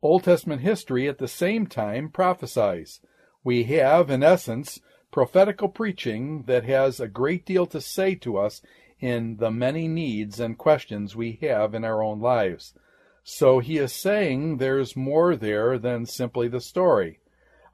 Old 0.02 0.24
Testament 0.24 0.62
history 0.62 1.08
at 1.08 1.20
the 1.20 1.28
same 1.28 1.68
time 1.68 2.10
prophesies. 2.10 3.02
We 3.44 3.66
have, 3.66 4.10
in 4.10 4.24
essence, 4.24 4.80
prophetical 5.12 5.70
preaching 5.70 6.44
that 6.44 6.64
has 6.64 7.00
a 7.00 7.08
great 7.08 7.46
deal 7.46 7.68
to 7.68 7.82
say 7.82 8.16
to 8.16 8.38
us 8.38 8.62
in 9.00 9.38
the 9.38 9.52
many 9.52 9.88
needs 9.88 10.40
and 10.40 10.58
questions 10.58 11.16
we 11.16 11.38
have 11.42 11.76
in 11.76 11.84
our 11.84 12.02
own 12.02 12.20
lives. 12.20 12.74
So 13.24 13.60
he 13.60 13.78
is 13.78 13.94
saying 13.94 14.58
there's 14.58 14.96
more 14.96 15.36
there 15.36 15.78
than 15.78 16.06
simply 16.06 16.48
the 16.48 16.62
story. 16.62 17.20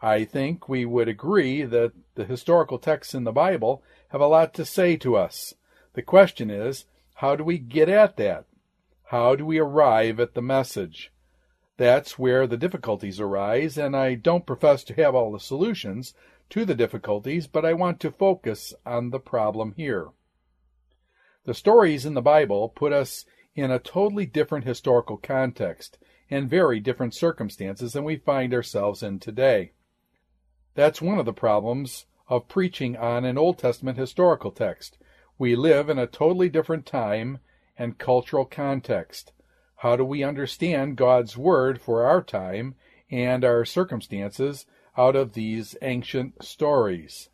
I 0.02 0.26
think 0.26 0.70
we 0.70 0.86
would 0.86 1.08
agree 1.08 1.64
that 1.64 1.94
the 2.16 2.26
historical 2.26 2.78
texts 2.78 3.16
in 3.16 3.24
the 3.24 3.32
Bible 3.32 3.82
have 4.10 4.22
a 4.22 4.28
lot 4.28 4.54
to 4.56 4.66
say 4.66 4.98
to 4.98 5.16
us. 5.16 5.54
The 5.94 6.02
question 6.02 6.50
is, 6.52 6.86
how 7.16 7.36
do 7.36 7.44
we 7.44 7.58
get 7.58 7.90
at 7.90 8.18
that? 8.18 8.46
How 9.06 9.36
do 9.36 9.46
we 9.46 9.58
arrive 9.58 10.20
at 10.20 10.34
the 10.34 10.42
message? 10.42 11.12
That's 11.78 12.20
where 12.20 12.46
the 12.46 12.58
difficulties 12.58 13.20
arise, 13.20 13.78
and 13.78 13.96
I 13.96 14.16
don't 14.16 14.46
profess 14.46 14.84
to 14.86 14.94
have 14.96 15.16
all 15.16 15.32
the 15.32 15.40
solutions 15.40 16.14
to 16.50 16.66
the 16.66 16.76
difficulties, 16.76 17.48
but 17.48 17.66
I 17.66 17.74
want 17.74 18.00
to 18.02 18.12
focus 18.12 18.74
on 18.86 19.10
the 19.10 19.20
problem 19.20 19.74
here. 19.78 20.10
The 21.46 21.54
stories 21.54 22.06
in 22.06 22.14
the 22.14 22.22
Bible 22.22 22.70
put 22.70 22.92
us 22.92 23.26
in 23.58 23.72
a 23.72 23.80
totally 23.80 24.28
different 24.28 24.66
historical 24.66 25.18
context 25.18 25.98
and 26.30 26.48
very 26.48 26.80
different 26.80 27.16
circumstances 27.16 27.94
than 27.94 28.04
we 28.04 28.16
find 28.16 28.54
ourselves 28.54 29.02
in 29.02 29.18
today. 29.18 29.72
That's 30.76 31.02
one 31.02 31.18
of 31.18 31.26
the 31.26 31.34
problems 31.34 32.06
of 32.30 32.48
preaching 32.48 32.96
on 32.96 33.26
an 33.26 33.36
Old 33.36 33.58
Testament 33.58 33.98
historical 33.98 34.52
text. 34.52 35.00
We 35.40 35.56
live 35.56 35.90
in 35.90 35.98
a 35.98 36.06
totally 36.06 36.50
different 36.50 36.86
time 36.86 37.40
and 37.78 37.98
cultural 37.98 38.46
context. 38.46 39.34
How 39.78 39.96
do 39.96 40.06
we 40.06 40.24
understand 40.24 40.96
God's 40.96 41.36
Word 41.36 41.82
for 41.82 42.06
our 42.06 42.22
time 42.22 42.76
and 43.10 43.44
our 43.44 43.66
circumstances 43.66 44.68
out 44.96 45.16
of 45.16 45.34
these 45.34 45.76
ancient 45.82 46.44
stories? 46.44 47.30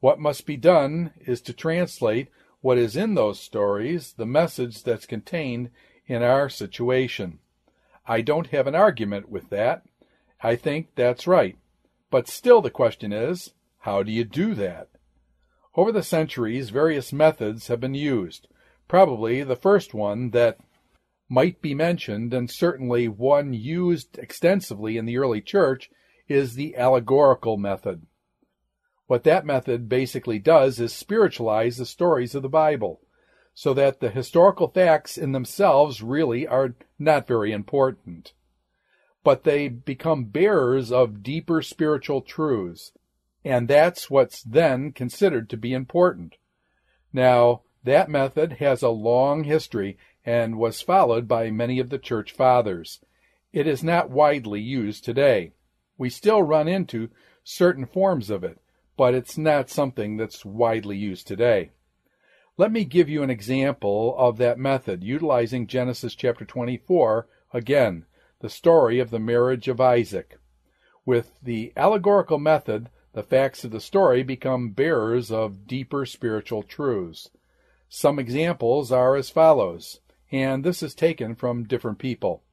What 0.00 0.18
must 0.18 0.44
be 0.44 0.56
done 0.58 1.12
is 1.24 1.40
to 1.42 1.54
translate 1.54 2.28
what 2.62 2.78
is 2.78 2.96
in 2.96 3.14
those 3.14 3.38
stories, 3.38 4.14
the 4.16 4.24
message 4.24 4.82
that's 4.82 5.04
contained 5.04 5.68
in 6.06 6.22
our 6.22 6.48
situation. 6.48 7.40
I 8.06 8.22
don't 8.22 8.46
have 8.48 8.66
an 8.66 8.74
argument 8.74 9.28
with 9.28 9.50
that. 9.50 9.82
I 10.40 10.56
think 10.56 10.94
that's 10.94 11.26
right. 11.26 11.56
But 12.10 12.28
still 12.28 12.62
the 12.62 12.70
question 12.70 13.12
is, 13.12 13.52
how 13.80 14.02
do 14.02 14.10
you 14.10 14.24
do 14.24 14.54
that? 14.54 14.88
Over 15.74 15.92
the 15.92 16.02
centuries, 16.02 16.70
various 16.70 17.12
methods 17.12 17.66
have 17.68 17.80
been 17.80 17.94
used. 17.94 18.46
Probably 18.88 19.42
the 19.42 19.56
first 19.56 19.92
one 19.92 20.30
that 20.30 20.58
might 21.28 21.62
be 21.62 21.74
mentioned, 21.74 22.34
and 22.34 22.50
certainly 22.50 23.08
one 23.08 23.54
used 23.54 24.18
extensively 24.18 24.96
in 24.96 25.06
the 25.06 25.16
early 25.16 25.40
church, 25.40 25.90
is 26.28 26.54
the 26.54 26.76
allegorical 26.76 27.56
method. 27.56 28.06
What 29.12 29.24
that 29.24 29.44
method 29.44 29.90
basically 29.90 30.38
does 30.38 30.80
is 30.80 30.90
spiritualize 30.90 31.76
the 31.76 31.84
stories 31.84 32.34
of 32.34 32.40
the 32.40 32.48
Bible, 32.48 33.02
so 33.52 33.74
that 33.74 34.00
the 34.00 34.08
historical 34.08 34.68
facts 34.68 35.18
in 35.18 35.32
themselves 35.32 36.00
really 36.00 36.46
are 36.46 36.76
not 36.98 37.26
very 37.26 37.52
important. 37.52 38.32
But 39.22 39.44
they 39.44 39.68
become 39.68 40.24
bearers 40.24 40.90
of 40.90 41.22
deeper 41.22 41.60
spiritual 41.60 42.22
truths 42.22 42.92
and 43.44 43.68
that's 43.68 44.08
what's 44.08 44.42
then 44.42 44.92
considered 44.92 45.50
to 45.50 45.58
be 45.58 45.74
important. 45.74 46.36
Now, 47.12 47.64
that 47.84 48.08
method 48.08 48.54
has 48.60 48.80
a 48.80 48.88
long 48.88 49.44
history 49.44 49.98
and 50.24 50.56
was 50.56 50.80
followed 50.80 51.28
by 51.28 51.50
many 51.50 51.78
of 51.80 51.90
the 51.90 51.98
church 51.98 52.32
fathers. 52.32 53.00
It 53.52 53.66
is 53.66 53.84
not 53.84 54.08
widely 54.08 54.62
used 54.62 55.04
today. 55.04 55.52
We 55.98 56.08
still 56.08 56.42
run 56.42 56.66
into 56.66 57.10
certain 57.44 57.84
forms 57.84 58.30
of 58.30 58.42
it, 58.42 58.61
but 59.02 59.14
it's 59.14 59.36
not 59.36 59.68
something 59.68 60.16
that's 60.16 60.44
widely 60.44 60.96
used 60.96 61.26
today. 61.26 61.72
Let 62.56 62.70
me 62.70 62.84
give 62.84 63.08
you 63.08 63.24
an 63.24 63.30
example 63.30 64.14
of 64.16 64.36
that 64.36 64.60
method 64.60 65.02
utilizing 65.02 65.66
Genesis 65.66 66.14
chapter 66.14 66.44
24, 66.44 67.26
again, 67.52 68.06
the 68.38 68.48
story 68.48 69.00
of 69.00 69.10
the 69.10 69.18
marriage 69.18 69.66
of 69.66 69.80
Isaac. 69.80 70.38
With 71.04 71.32
the 71.42 71.72
allegorical 71.76 72.38
method, 72.38 72.90
the 73.12 73.24
facts 73.24 73.64
of 73.64 73.72
the 73.72 73.80
story 73.80 74.22
become 74.22 74.70
bearers 74.70 75.32
of 75.32 75.66
deeper 75.66 76.06
spiritual 76.06 76.62
truths. 76.62 77.28
Some 77.88 78.20
examples 78.20 78.92
are 78.92 79.16
as 79.16 79.30
follows, 79.30 79.98
and 80.30 80.62
this 80.62 80.80
is 80.80 80.94
taken 80.94 81.34
from 81.34 81.64
different 81.64 81.98
people. 81.98 82.44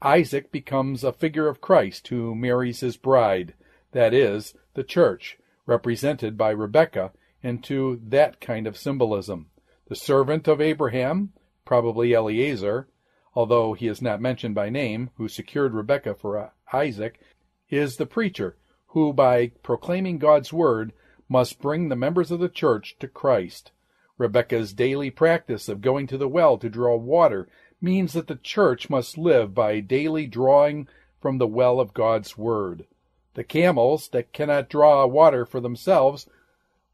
Isaac 0.00 0.50
becomes 0.50 1.04
a 1.04 1.12
figure 1.12 1.48
of 1.48 1.60
Christ 1.60 2.08
who 2.08 2.34
marries 2.34 2.80
his 2.80 2.96
bride, 2.96 3.52
that 3.90 4.14
is, 4.14 4.54
the 4.72 4.84
church, 4.84 5.36
represented 5.66 6.36
by 6.36 6.50
Rebekah, 6.50 7.12
into 7.42 8.00
that 8.08 8.40
kind 8.40 8.66
of 8.66 8.76
symbolism. 8.76 9.46
The 9.88 9.96
servant 9.96 10.46
of 10.48 10.60
Abraham, 10.60 11.32
probably 11.64 12.12
Eliezer, 12.12 12.88
although 13.34 13.72
he 13.72 13.88
is 13.88 14.00
not 14.00 14.20
mentioned 14.20 14.54
by 14.54 14.70
name, 14.70 15.10
who 15.16 15.28
secured 15.28 15.74
Rebekah 15.74 16.14
for 16.14 16.38
uh, 16.38 16.50
Isaac, 16.72 17.20
is 17.68 17.96
the 17.96 18.06
preacher 18.06 18.56
who, 18.88 19.12
by 19.12 19.48
proclaiming 19.62 20.18
God's 20.18 20.52
word, 20.52 20.92
must 21.28 21.60
bring 21.60 21.88
the 21.88 21.96
members 21.96 22.30
of 22.30 22.40
the 22.40 22.48
church 22.48 22.96
to 23.00 23.08
Christ. 23.08 23.72
Rebekah's 24.18 24.74
daily 24.74 25.10
practice 25.10 25.68
of 25.68 25.80
going 25.80 26.06
to 26.08 26.18
the 26.18 26.28
well 26.28 26.58
to 26.58 26.68
draw 26.68 26.96
water 26.96 27.48
means 27.80 28.12
that 28.12 28.26
the 28.26 28.36
church 28.36 28.90
must 28.90 29.16
live 29.16 29.54
by 29.54 29.80
daily 29.80 30.26
drawing 30.26 30.86
from 31.20 31.38
the 31.38 31.46
well 31.46 31.80
of 31.80 31.94
God's 31.94 32.36
word. 32.36 32.86
The 33.34 33.44
camels 33.44 34.08
that 34.08 34.32
cannot 34.32 34.68
draw 34.68 35.06
water 35.06 35.46
for 35.46 35.60
themselves 35.60 36.28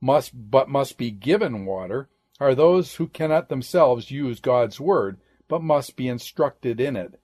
must 0.00 0.50
but 0.50 0.68
must 0.68 0.97
be 0.97 1.11
given 1.11 1.64
water 1.64 2.09
are 2.38 2.54
those 2.54 2.97
who 2.97 3.09
cannot 3.09 3.49
themselves 3.49 4.11
use 4.11 4.38
God's 4.38 4.78
word 4.78 5.18
but 5.49 5.62
must 5.62 5.97
be 5.97 6.09
instructed 6.09 6.80
in 6.80 6.95
it. 6.95 7.18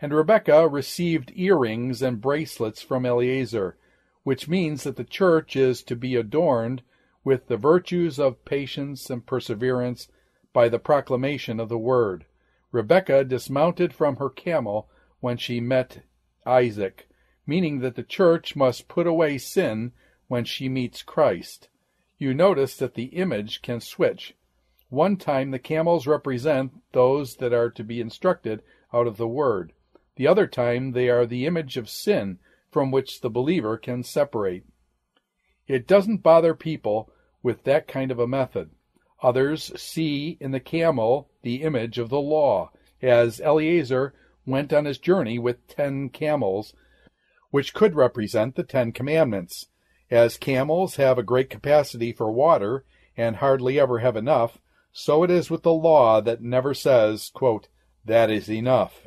And 0.00 0.12
Rebekah 0.12 0.68
received 0.68 1.32
earrings 1.34 2.02
and 2.02 2.20
bracelets 2.20 2.82
from 2.82 3.06
Eliezer, 3.06 3.76
which 4.22 4.48
means 4.48 4.84
that 4.84 4.96
the 4.96 5.04
church 5.04 5.56
is 5.56 5.82
to 5.84 5.96
be 5.96 6.14
adorned 6.14 6.82
with 7.24 7.48
the 7.48 7.56
virtues 7.56 8.18
of 8.18 8.44
patience 8.44 9.08
and 9.08 9.26
perseverance 9.26 10.08
by 10.52 10.68
the 10.68 10.78
proclamation 10.78 11.58
of 11.58 11.68
the 11.68 11.78
word. 11.78 12.26
Rebekah 12.70 13.24
dismounted 13.24 13.92
from 13.92 14.16
her 14.16 14.28
camel 14.28 14.88
when 15.20 15.38
she 15.38 15.58
met 15.58 16.02
Isaac, 16.44 17.08
meaning 17.46 17.80
that 17.80 17.94
the 17.94 18.02
church 18.02 18.56
must 18.56 18.88
put 18.88 19.06
away 19.06 19.38
sin 19.38 19.92
when 20.28 20.44
she 20.44 20.68
meets 20.68 21.02
Christ. 21.02 21.68
You 22.18 22.32
notice 22.32 22.76
that 22.76 22.94
the 22.94 23.06
image 23.06 23.62
can 23.62 23.80
switch. 23.80 24.34
One 24.88 25.16
time 25.16 25.50
the 25.50 25.58
camels 25.58 26.06
represent 26.06 26.72
those 26.92 27.36
that 27.36 27.52
are 27.52 27.70
to 27.70 27.84
be 27.84 28.00
instructed 28.00 28.62
out 28.92 29.06
of 29.06 29.16
the 29.16 29.28
word. 29.28 29.72
The 30.16 30.28
other 30.28 30.46
time 30.46 30.92
they 30.92 31.08
are 31.08 31.26
the 31.26 31.46
image 31.46 31.76
of 31.76 31.88
sin 31.88 32.38
from 32.70 32.90
which 32.90 33.20
the 33.20 33.30
believer 33.30 33.76
can 33.76 34.02
separate. 34.02 34.64
It 35.66 35.86
doesn't 35.86 36.22
bother 36.22 36.54
people 36.54 37.10
with 37.42 37.64
that 37.64 37.88
kind 37.88 38.10
of 38.10 38.18
a 38.18 38.26
method. 38.26 38.70
Others 39.22 39.72
see 39.80 40.36
in 40.40 40.50
the 40.50 40.60
camel 40.60 41.30
the 41.42 41.62
image 41.62 41.98
of 41.98 42.10
the 42.10 42.20
law. 42.20 42.70
as 43.02 43.40
Eliezer 43.40 44.14
went 44.46 44.72
on 44.72 44.84
his 44.84 44.98
journey 44.98 45.38
with 45.38 45.66
ten 45.66 46.08
camels, 46.08 46.74
which 47.54 47.72
could 47.72 47.94
represent 47.94 48.56
the 48.56 48.64
Ten 48.64 48.90
Commandments. 48.90 49.66
As 50.10 50.36
camels 50.36 50.96
have 50.96 51.18
a 51.18 51.22
great 51.22 51.48
capacity 51.48 52.12
for 52.12 52.32
water 52.32 52.84
and 53.16 53.36
hardly 53.36 53.78
ever 53.78 54.00
have 54.00 54.16
enough, 54.16 54.58
so 54.90 55.22
it 55.22 55.30
is 55.30 55.50
with 55.50 55.62
the 55.62 55.72
law 55.72 56.20
that 56.20 56.42
never 56.42 56.74
says, 56.74 57.30
quote, 57.32 57.68
that 58.04 58.28
is 58.28 58.50
enough. 58.50 59.06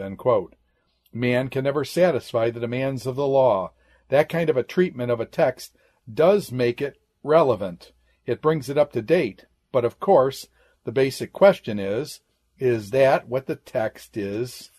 Man 1.12 1.50
can 1.50 1.66
never 1.66 1.84
satisfy 1.84 2.50
the 2.50 2.62
demands 2.62 3.06
of 3.06 3.18
the 3.18 3.28
law. 3.28 3.74
That 4.08 4.30
kind 4.30 4.50
of 4.50 4.56
a 4.56 4.64
treatment 4.64 5.12
of 5.12 5.20
a 5.20 5.26
text 5.26 5.76
does 6.10 6.50
make 6.50 6.82
it 6.82 6.96
relevant. 7.24 7.92
It 8.26 8.42
brings 8.42 8.70
it 8.70 8.78
up 8.78 8.94
to 8.94 9.02
date. 9.02 9.44
But 9.74 9.84
of 9.84 10.00
course, 10.00 10.48
the 10.86 10.94
basic 10.94 11.34
question 11.34 11.80
is, 11.80 12.22
is 12.58 12.92
that 12.92 13.28
what 13.28 13.48
the 13.48 13.58
text 13.58 14.16
is 14.16 14.72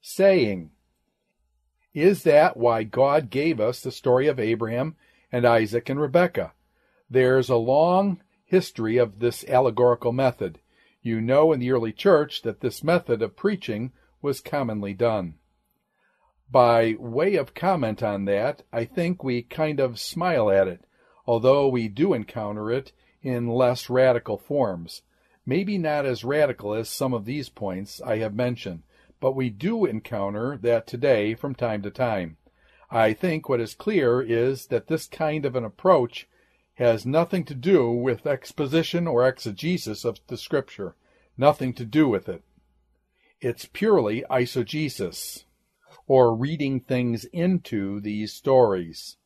saying? 0.00 0.70
Is 1.96 2.24
that 2.24 2.58
why 2.58 2.82
God 2.82 3.30
gave 3.30 3.58
us 3.58 3.80
the 3.80 3.90
story 3.90 4.26
of 4.26 4.38
Abraham 4.38 4.96
and 5.32 5.46
Isaac 5.46 5.88
and 5.88 5.98
Rebekah? 5.98 6.52
There's 7.08 7.48
a 7.48 7.56
long 7.56 8.20
history 8.44 8.98
of 8.98 9.18
this 9.18 9.46
allegorical 9.48 10.12
method. 10.12 10.58
You 11.00 11.22
know 11.22 11.54
in 11.54 11.60
the 11.60 11.70
early 11.72 11.92
church 11.92 12.42
that 12.42 12.60
this 12.60 12.84
method 12.84 13.22
of 13.22 13.34
preaching 13.34 13.92
was 14.20 14.42
commonly 14.42 14.92
done. 14.92 15.36
By 16.50 16.96
way 16.98 17.34
of 17.36 17.54
comment 17.54 18.02
on 18.02 18.26
that, 18.26 18.60
I 18.70 18.84
think 18.84 19.24
we 19.24 19.40
kind 19.40 19.80
of 19.80 19.98
smile 19.98 20.50
at 20.50 20.68
it, 20.68 20.84
although 21.24 21.66
we 21.66 21.88
do 21.88 22.12
encounter 22.12 22.70
it 22.70 22.92
in 23.22 23.48
less 23.48 23.88
radical 23.88 24.36
forms. 24.36 25.00
Maybe 25.46 25.78
not 25.78 26.04
as 26.04 26.24
radical 26.24 26.74
as 26.74 26.90
some 26.90 27.14
of 27.14 27.24
these 27.24 27.48
points 27.48 28.02
I 28.02 28.18
have 28.18 28.34
mentioned, 28.34 28.82
but 29.20 29.32
we 29.32 29.50
do 29.50 29.84
encounter 29.84 30.56
that 30.58 30.86
today 30.86 31.34
from 31.34 31.54
time 31.54 31.82
to 31.82 31.90
time. 31.90 32.36
I 32.90 33.12
think 33.12 33.48
what 33.48 33.60
is 33.60 33.74
clear 33.74 34.22
is 34.22 34.66
that 34.66 34.86
this 34.86 35.06
kind 35.06 35.44
of 35.44 35.56
an 35.56 35.64
approach 35.64 36.28
has 36.74 37.06
nothing 37.06 37.44
to 37.44 37.54
do 37.54 37.90
with 37.90 38.26
exposition 38.26 39.06
or 39.06 39.26
exegesis 39.26 40.04
of 40.04 40.20
the 40.26 40.36
Scripture. 40.36 40.94
Nothing 41.36 41.72
to 41.74 41.84
do 41.84 42.08
with 42.08 42.28
it. 42.28 42.42
It's 43.40 43.66
purely 43.66 44.24
eisegesis, 44.30 45.44
or 46.06 46.34
reading 46.34 46.80
things 46.80 47.24
into 47.26 48.00
these 48.00 48.32
stories. 48.32 49.16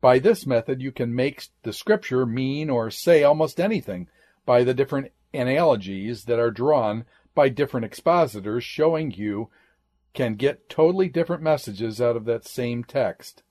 By 0.00 0.18
this 0.18 0.46
method, 0.46 0.82
you 0.82 0.92
can 0.92 1.14
make 1.14 1.48
the 1.62 1.72
Scripture 1.72 2.26
mean 2.26 2.68
or 2.68 2.90
say 2.90 3.22
almost 3.22 3.58
anything 3.58 4.08
by 4.44 4.62
the 4.62 4.74
different 4.74 5.12
analogies 5.32 6.24
that 6.24 6.38
are 6.38 6.50
drawn 6.50 7.06
by 7.34 7.48
different 7.48 7.86
expositors, 7.86 8.64
showing 8.64 9.10
you 9.10 9.50
can 10.12 10.34
get 10.34 10.68
totally 10.68 11.08
different 11.08 11.42
messages 11.42 12.00
out 12.00 12.16
of 12.16 12.24
that 12.24 12.46
same 12.46 12.84
text. 12.84 13.42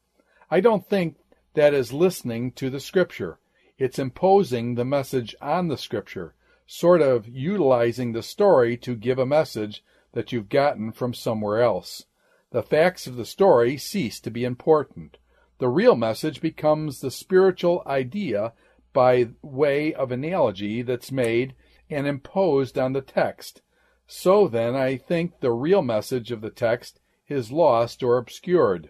I 0.49 0.61
don't 0.61 0.87
think 0.87 1.17
that 1.55 1.73
is 1.73 1.91
listening 1.91 2.51
to 2.53 2.69
the 2.69 2.79
Scripture. 2.79 3.39
It's 3.77 3.99
imposing 3.99 4.75
the 4.75 4.85
message 4.85 5.35
on 5.41 5.67
the 5.67 5.77
Scripture, 5.77 6.35
sort 6.65 7.01
of 7.01 7.27
utilizing 7.27 8.13
the 8.13 8.23
story 8.23 8.77
to 8.77 8.95
give 8.95 9.19
a 9.19 9.25
message 9.25 9.83
that 10.13 10.31
you've 10.31 10.49
gotten 10.49 10.91
from 10.91 11.13
somewhere 11.13 11.61
else. 11.61 12.05
The 12.51 12.63
facts 12.63 13.07
of 13.07 13.15
the 13.15 13.25
story 13.25 13.77
cease 13.77 14.19
to 14.21 14.29
be 14.29 14.45
important. 14.45 15.17
The 15.57 15.69
real 15.69 15.95
message 15.95 16.39
becomes 16.39 16.99
the 16.99 17.11
spiritual 17.11 17.81
idea 17.87 18.53
by 18.93 19.29
way 19.41 19.91
of 19.93 20.11
analogy 20.11 20.83
that's 20.83 21.11
made 21.11 21.55
and 21.89 22.05
imposed 22.05 22.77
on 22.77 22.93
the 22.93 23.01
text. 23.01 23.62
So 24.07 24.47
then, 24.47 24.75
I 24.75 24.97
think 24.97 25.39
the 25.39 25.51
real 25.51 25.81
message 25.81 26.31
of 26.31 26.41
the 26.41 26.49
text 26.49 26.99
is 27.27 27.51
lost 27.51 28.03
or 28.03 28.17
obscured. 28.17 28.89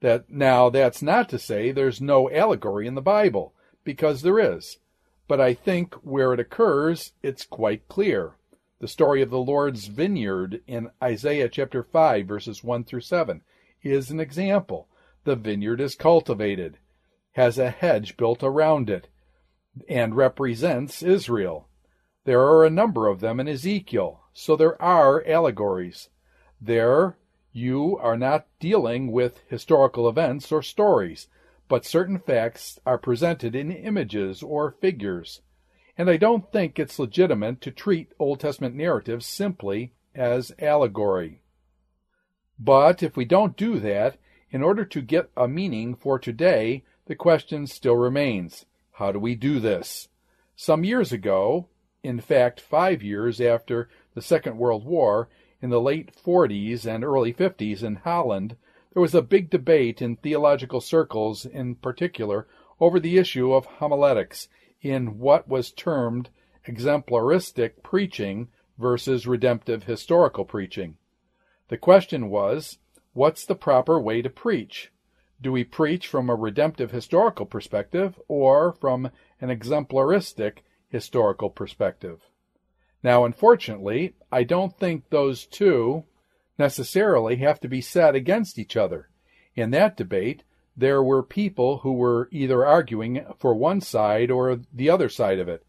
That 0.00 0.30
now 0.30 0.70
that's 0.70 1.02
not 1.02 1.28
to 1.30 1.38
say 1.38 1.72
there's 1.72 2.00
no 2.00 2.30
allegory 2.30 2.86
in 2.86 2.94
the 2.94 3.02
Bible, 3.02 3.54
because 3.84 4.22
there 4.22 4.38
is. 4.38 4.78
But 5.26 5.40
I 5.40 5.54
think 5.54 5.94
where 5.96 6.32
it 6.32 6.40
occurs, 6.40 7.12
it's 7.22 7.44
quite 7.44 7.88
clear. 7.88 8.32
The 8.80 8.88
story 8.88 9.20
of 9.20 9.30
the 9.30 9.38
Lord's 9.38 9.86
vineyard 9.86 10.62
in 10.66 10.90
Isaiah 11.02 11.48
chapter 11.48 11.82
5 11.82 12.26
verses 12.26 12.64
1 12.64 12.84
through 12.84 13.02
7 13.02 13.42
is 13.82 14.10
an 14.10 14.20
example. 14.20 14.88
The 15.24 15.36
vineyard 15.36 15.80
is 15.80 15.94
cultivated, 15.94 16.78
has 17.32 17.58
a 17.58 17.70
hedge 17.70 18.16
built 18.16 18.42
around 18.42 18.88
it, 18.88 19.08
and 19.88 20.16
represents 20.16 21.02
Israel. 21.02 21.68
There 22.24 22.40
are 22.40 22.64
a 22.64 22.70
number 22.70 23.06
of 23.06 23.20
them 23.20 23.40
in 23.40 23.48
Ezekiel, 23.48 24.20
so 24.34 24.54
there 24.54 24.80
are 24.80 25.26
allegories. 25.26 26.10
There 26.60 27.16
you 27.52 27.96
are 27.98 28.16
not 28.16 28.46
dealing 28.58 29.10
with 29.10 29.42
historical 29.48 30.08
events 30.08 30.52
or 30.52 30.62
stories, 30.62 31.28
but 31.68 31.86
certain 31.86 32.18
facts 32.18 32.78
are 32.84 32.98
presented 32.98 33.54
in 33.54 33.70
images 33.70 34.42
or 34.42 34.72
figures. 34.80 35.40
And 35.96 36.10
I 36.10 36.16
don't 36.16 36.50
think 36.52 36.78
it's 36.78 36.98
legitimate 36.98 37.60
to 37.62 37.70
treat 37.70 38.12
Old 38.18 38.40
Testament 38.40 38.74
narratives 38.74 39.26
simply 39.26 39.92
as 40.14 40.52
allegory. 40.58 41.40
But 42.58 43.02
if 43.02 43.16
we 43.16 43.24
don't 43.24 43.56
do 43.56 43.78
that, 43.80 44.18
in 44.50 44.62
order 44.62 44.84
to 44.84 45.00
get 45.00 45.30
a 45.36 45.48
meaning 45.48 45.94
for 45.94 46.18
today, 46.18 46.84
the 47.06 47.14
question 47.14 47.66
still 47.66 47.96
remains 47.96 48.66
how 48.92 49.12
do 49.12 49.18
we 49.18 49.34
do 49.34 49.60
this? 49.60 50.08
Some 50.56 50.84
years 50.84 51.12
ago, 51.12 51.68
in 52.02 52.20
fact, 52.20 52.60
five 52.60 53.02
years 53.02 53.40
after 53.40 53.88
the 54.14 54.22
Second 54.22 54.56
World 54.56 54.84
War, 54.84 55.28
in 55.62 55.70
the 55.70 55.80
late 55.80 56.10
40s 56.14 56.86
and 56.86 57.04
early 57.04 57.32
50s 57.34 57.82
in 57.82 57.96
Holland, 57.96 58.56
there 58.92 59.02
was 59.02 59.14
a 59.14 59.22
big 59.22 59.50
debate 59.50 60.00
in 60.00 60.16
theological 60.16 60.80
circles 60.80 61.44
in 61.44 61.74
particular 61.74 62.46
over 62.80 62.98
the 62.98 63.18
issue 63.18 63.52
of 63.52 63.66
homiletics 63.66 64.48
in 64.80 65.18
what 65.18 65.46
was 65.46 65.70
termed 65.70 66.30
exemplaristic 66.66 67.82
preaching 67.82 68.48
versus 68.78 69.26
redemptive 69.26 69.84
historical 69.84 70.44
preaching. 70.44 70.96
The 71.68 71.76
question 71.76 72.30
was, 72.30 72.78
what's 73.12 73.44
the 73.44 73.54
proper 73.54 74.00
way 74.00 74.22
to 74.22 74.30
preach? 74.30 74.90
Do 75.42 75.52
we 75.52 75.64
preach 75.64 76.08
from 76.08 76.28
a 76.28 76.34
redemptive 76.34 76.90
historical 76.90 77.46
perspective 77.46 78.18
or 78.28 78.72
from 78.72 79.10
an 79.40 79.50
exemplaristic 79.50 80.58
historical 80.90 81.48
perspective? 81.48 82.20
Now, 83.02 83.24
unfortunately, 83.24 84.14
I 84.30 84.42
don't 84.44 84.78
think 84.78 85.08
those 85.08 85.46
two 85.46 86.04
necessarily 86.58 87.36
have 87.36 87.58
to 87.60 87.68
be 87.68 87.80
set 87.80 88.14
against 88.14 88.58
each 88.58 88.76
other. 88.76 89.08
In 89.54 89.70
that 89.70 89.96
debate, 89.96 90.44
there 90.76 91.02
were 91.02 91.22
people 91.22 91.78
who 91.78 91.92
were 91.92 92.28
either 92.30 92.66
arguing 92.66 93.24
for 93.38 93.54
one 93.54 93.80
side 93.80 94.30
or 94.30 94.60
the 94.72 94.90
other 94.90 95.08
side 95.08 95.38
of 95.38 95.48
it. 95.48 95.64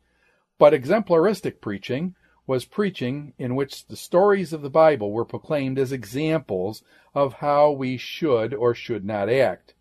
But 0.57 0.73
exemplaristic 0.73 1.61
preaching 1.61 2.15
was 2.45 2.65
preaching 2.65 3.33
in 3.37 3.55
which 3.55 3.87
the 3.87 3.95
stories 3.95 4.51
of 4.51 4.61
the 4.61 4.69
Bible 4.69 5.11
were 5.11 5.25
proclaimed 5.25 5.79
as 5.79 5.91
examples 5.91 6.83
of 7.15 7.35
how 7.35 7.71
we 7.71 7.97
should 7.97 8.53
or 8.53 8.73
should 8.73 9.05
not 9.05 9.29
act. 9.29 9.73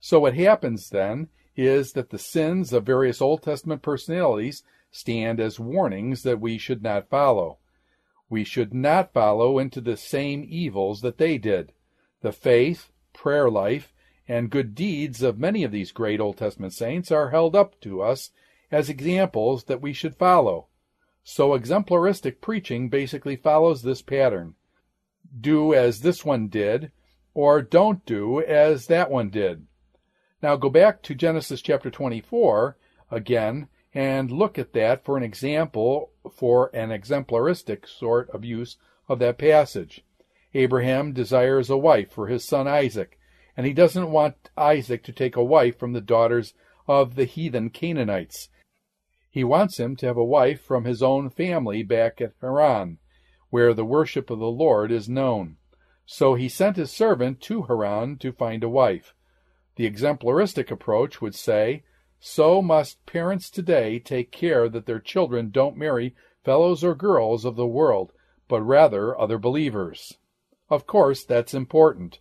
So 0.00 0.20
what 0.20 0.34
happens 0.34 0.90
then 0.90 1.28
is 1.56 1.92
that 1.92 2.10
the 2.10 2.18
sins 2.18 2.72
of 2.72 2.84
various 2.84 3.20
Old 3.22 3.42
Testament 3.42 3.82
personalities 3.82 4.62
stand 4.90 5.40
as 5.40 5.58
warnings 5.58 6.22
that 6.22 6.40
we 6.40 6.58
should 6.58 6.82
not 6.82 7.08
follow. 7.08 7.58
We 8.28 8.44
should 8.44 8.72
not 8.72 9.12
follow 9.12 9.58
into 9.58 9.80
the 9.80 9.96
same 9.96 10.46
evils 10.48 11.00
that 11.02 11.18
they 11.18 11.38
did. 11.38 11.72
The 12.22 12.32
faith, 12.32 12.90
prayer 13.12 13.50
life, 13.50 13.92
and 14.26 14.50
good 14.50 14.74
deeds 14.74 15.22
of 15.22 15.38
many 15.38 15.64
of 15.64 15.72
these 15.72 15.92
great 15.92 16.20
Old 16.20 16.38
Testament 16.38 16.72
saints 16.72 17.12
are 17.12 17.30
held 17.30 17.54
up 17.54 17.78
to 17.82 18.00
us 18.00 18.30
as 18.70 18.88
examples 18.88 19.64
that 19.64 19.82
we 19.82 19.92
should 19.92 20.16
follow. 20.16 20.66
So 21.22 21.50
exemplaristic 21.50 22.40
preaching 22.40 22.88
basically 22.88 23.36
follows 23.36 23.82
this 23.82 24.02
pattern. 24.02 24.54
Do 25.40 25.74
as 25.74 26.00
this 26.00 26.24
one 26.24 26.48
did, 26.48 26.92
or 27.34 27.62
don't 27.62 28.04
do 28.06 28.40
as 28.42 28.86
that 28.86 29.10
one 29.10 29.30
did. 29.30 29.66
Now 30.44 30.56
go 30.56 30.68
back 30.68 31.00
to 31.04 31.14
Genesis 31.14 31.62
chapter 31.62 31.90
24 31.90 32.76
again 33.10 33.68
and 33.94 34.30
look 34.30 34.58
at 34.58 34.74
that 34.74 35.02
for 35.02 35.16
an 35.16 35.22
example 35.22 36.10
for 36.30 36.70
an 36.76 36.90
exemplaristic 36.90 37.88
sort 37.88 38.28
of 38.28 38.44
use 38.44 38.76
of 39.08 39.20
that 39.20 39.38
passage. 39.38 40.04
Abraham 40.52 41.14
desires 41.14 41.70
a 41.70 41.78
wife 41.78 42.12
for 42.12 42.26
his 42.26 42.44
son 42.44 42.68
Isaac, 42.68 43.18
and 43.56 43.66
he 43.66 43.72
doesn't 43.72 44.10
want 44.10 44.50
Isaac 44.54 45.02
to 45.04 45.12
take 45.12 45.34
a 45.34 45.42
wife 45.42 45.78
from 45.78 45.94
the 45.94 46.02
daughters 46.02 46.52
of 46.86 47.14
the 47.14 47.24
heathen 47.24 47.70
Canaanites. 47.70 48.50
He 49.30 49.44
wants 49.44 49.80
him 49.80 49.96
to 49.96 50.06
have 50.06 50.18
a 50.18 50.22
wife 50.22 50.60
from 50.60 50.84
his 50.84 51.02
own 51.02 51.30
family 51.30 51.82
back 51.82 52.20
at 52.20 52.34
Haran, 52.42 52.98
where 53.48 53.72
the 53.72 53.86
worship 53.86 54.28
of 54.28 54.40
the 54.40 54.44
Lord 54.44 54.92
is 54.92 55.08
known. 55.08 55.56
So 56.04 56.34
he 56.34 56.50
sent 56.50 56.76
his 56.76 56.90
servant 56.90 57.40
to 57.44 57.62
Haran 57.62 58.18
to 58.18 58.30
find 58.30 58.62
a 58.62 58.68
wife. 58.68 59.14
The 59.76 59.86
exemplaristic 59.86 60.70
approach 60.70 61.20
would 61.20 61.34
say, 61.34 61.82
so 62.20 62.62
must 62.62 63.04
parents 63.06 63.50
today 63.50 63.98
take 63.98 64.30
care 64.30 64.68
that 64.68 64.86
their 64.86 65.00
children 65.00 65.50
don't 65.50 65.76
marry 65.76 66.14
fellows 66.44 66.84
or 66.84 66.94
girls 66.94 67.44
of 67.44 67.56
the 67.56 67.66
world, 67.66 68.12
but 68.48 68.62
rather 68.62 69.18
other 69.18 69.38
believers. 69.38 70.18
Of 70.70 70.86
course, 70.86 71.24
that's 71.24 71.54
important. 71.54 72.20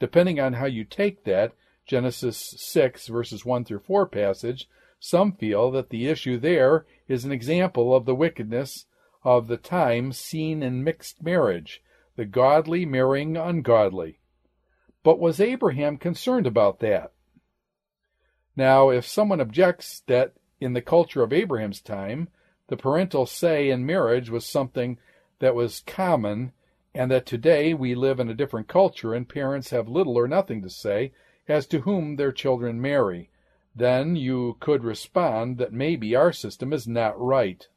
Depending 0.00 0.40
on 0.40 0.54
how 0.54 0.66
you 0.66 0.84
take 0.84 1.24
that 1.24 1.52
Genesis 1.86 2.54
6 2.56 3.06
verses 3.08 3.44
1 3.44 3.64
through 3.64 3.80
4 3.80 4.06
passage, 4.06 4.68
some 4.98 5.32
feel 5.32 5.70
that 5.72 5.90
the 5.90 6.08
issue 6.08 6.38
there 6.38 6.86
is 7.08 7.24
an 7.24 7.32
example 7.32 7.94
of 7.94 8.06
the 8.06 8.14
wickedness 8.14 8.86
of 9.22 9.46
the 9.46 9.56
time 9.56 10.12
seen 10.12 10.62
in 10.62 10.82
mixed 10.82 11.22
marriage, 11.22 11.82
the 12.16 12.24
godly 12.24 12.86
marrying 12.86 13.36
ungodly. 13.36 14.18
But 15.04 15.20
was 15.20 15.38
Abraham 15.38 15.98
concerned 15.98 16.48
about 16.48 16.80
that? 16.80 17.12
Now, 18.56 18.88
if 18.90 19.06
someone 19.06 19.40
objects 19.40 20.02
that 20.06 20.32
in 20.60 20.72
the 20.72 20.80
culture 20.80 21.22
of 21.22 21.32
Abraham's 21.32 21.80
time, 21.80 22.28
the 22.68 22.76
parental 22.76 23.26
say 23.26 23.68
in 23.68 23.86
marriage 23.86 24.30
was 24.30 24.46
something 24.46 24.98
that 25.40 25.54
was 25.54 25.84
common, 25.86 26.52
and 26.94 27.10
that 27.10 27.26
today 27.26 27.74
we 27.74 27.94
live 27.94 28.18
in 28.18 28.30
a 28.30 28.34
different 28.34 28.66
culture 28.66 29.12
and 29.12 29.28
parents 29.28 29.70
have 29.70 29.88
little 29.88 30.16
or 30.16 30.26
nothing 30.26 30.62
to 30.62 30.70
say 30.70 31.12
as 31.46 31.66
to 31.66 31.80
whom 31.80 32.16
their 32.16 32.32
children 32.32 32.80
marry, 32.80 33.28
then 33.76 34.16
you 34.16 34.56
could 34.60 34.82
respond 34.82 35.58
that 35.58 35.72
maybe 35.72 36.16
our 36.16 36.32
system 36.32 36.72
is 36.72 36.88
not 36.88 37.20
right. 37.20 37.68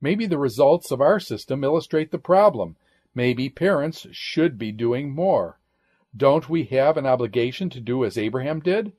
Maybe 0.00 0.24
the 0.24 0.38
results 0.38 0.90
of 0.90 1.02
our 1.02 1.20
system 1.20 1.62
illustrate 1.64 2.10
the 2.10 2.18
problem. 2.18 2.76
Maybe 3.14 3.50
parents 3.50 4.06
should 4.12 4.56
be 4.56 4.72
doing 4.72 5.14
more. 5.14 5.59
Don't 6.16 6.48
we 6.48 6.64
have 6.64 6.96
an 6.96 7.06
obligation 7.06 7.70
to 7.70 7.80
do 7.80 8.04
as 8.04 8.18
Abraham 8.18 8.60
did? 8.60 8.92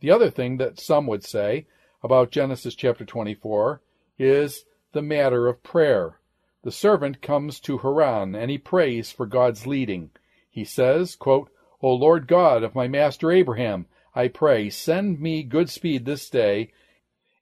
The 0.00 0.10
other 0.10 0.30
thing 0.30 0.56
that 0.56 0.80
some 0.80 1.06
would 1.06 1.24
say 1.24 1.66
about 2.02 2.30
Genesis 2.30 2.74
chapter 2.74 3.04
24 3.04 3.82
is 4.18 4.64
the 4.92 5.02
matter 5.02 5.46
of 5.46 5.62
prayer. 5.62 6.20
The 6.62 6.72
servant 6.72 7.20
comes 7.20 7.60
to 7.60 7.78
Haran 7.78 8.34
and 8.34 8.50
he 8.50 8.58
prays 8.58 9.12
for 9.12 9.26
God's 9.26 9.66
leading. 9.66 10.10
He 10.50 10.64
says, 10.64 11.16
quote, 11.16 11.50
O 11.82 11.92
Lord 11.92 12.26
God 12.26 12.62
of 12.62 12.74
my 12.74 12.88
master 12.88 13.30
Abraham, 13.30 13.86
I 14.14 14.28
pray, 14.28 14.70
send 14.70 15.20
me 15.20 15.42
good 15.42 15.68
speed 15.68 16.06
this 16.06 16.30
day, 16.30 16.72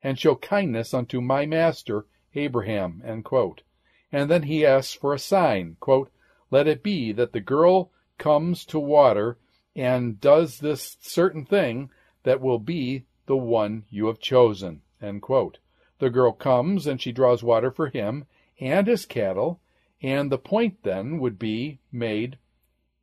and 0.03 0.19
show 0.19 0.35
kindness 0.35 0.93
unto 0.93 1.21
my 1.21 1.47
master 1.47 2.07
Abraham. 2.35 3.01
And 3.05 4.31
then 4.31 4.43
he 4.43 4.67
asks 4.67 4.93
for 4.93 5.15
a 5.15 5.19
sign. 5.19 5.77
Quote, 5.79 6.11
Let 6.51 6.67
it 6.67 6.83
be 6.83 7.13
that 7.13 7.33
the 7.33 7.41
girl 7.41 7.93
comes 8.19 8.65
to 8.67 8.79
water 8.79 9.39
and 9.77 10.21
does 10.21 10.59
this 10.59 10.97
certain 11.01 11.45
thing 11.45 11.91
that 12.23 12.41
will 12.41 12.59
be 12.59 13.05
the 13.27 13.37
one 13.37 13.85
you 13.91 14.07
have 14.07 14.21
chosen. 14.21 14.83
The 15.01 16.11
girl 16.11 16.33
comes 16.33 16.87
and 16.87 17.01
she 17.01 17.13
draws 17.13 17.43
water 17.43 17.71
for 17.71 17.89
him 17.89 18.27
and 18.61 18.87
his 18.87 19.07
cattle, 19.07 19.61
and 20.03 20.31
the 20.31 20.39
point 20.39 20.83
then 20.83 21.19
would 21.19 21.39
be 21.39 21.81
made 21.91 22.39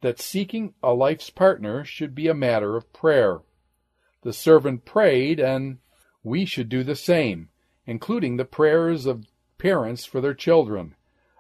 that 0.02 0.20
seeking 0.20 0.74
a 0.82 0.94
life's 0.94 1.30
partner 1.30 1.86
should 1.86 2.16
be 2.16 2.28
a 2.28 2.34
matter 2.34 2.76
of 2.76 2.92
prayer. 2.94 3.42
The 4.24 4.34
servant 4.34 4.86
prayed, 4.86 5.40
and 5.40 5.78
we 6.24 6.46
should 6.46 6.70
do 6.70 6.84
the 6.84 6.96
same, 6.96 7.50
including 7.86 8.38
the 8.38 8.46
prayers 8.46 9.06
of 9.06 9.26
parents 9.58 10.06
for 10.06 10.22
their 10.22 10.34
children. 10.34 10.96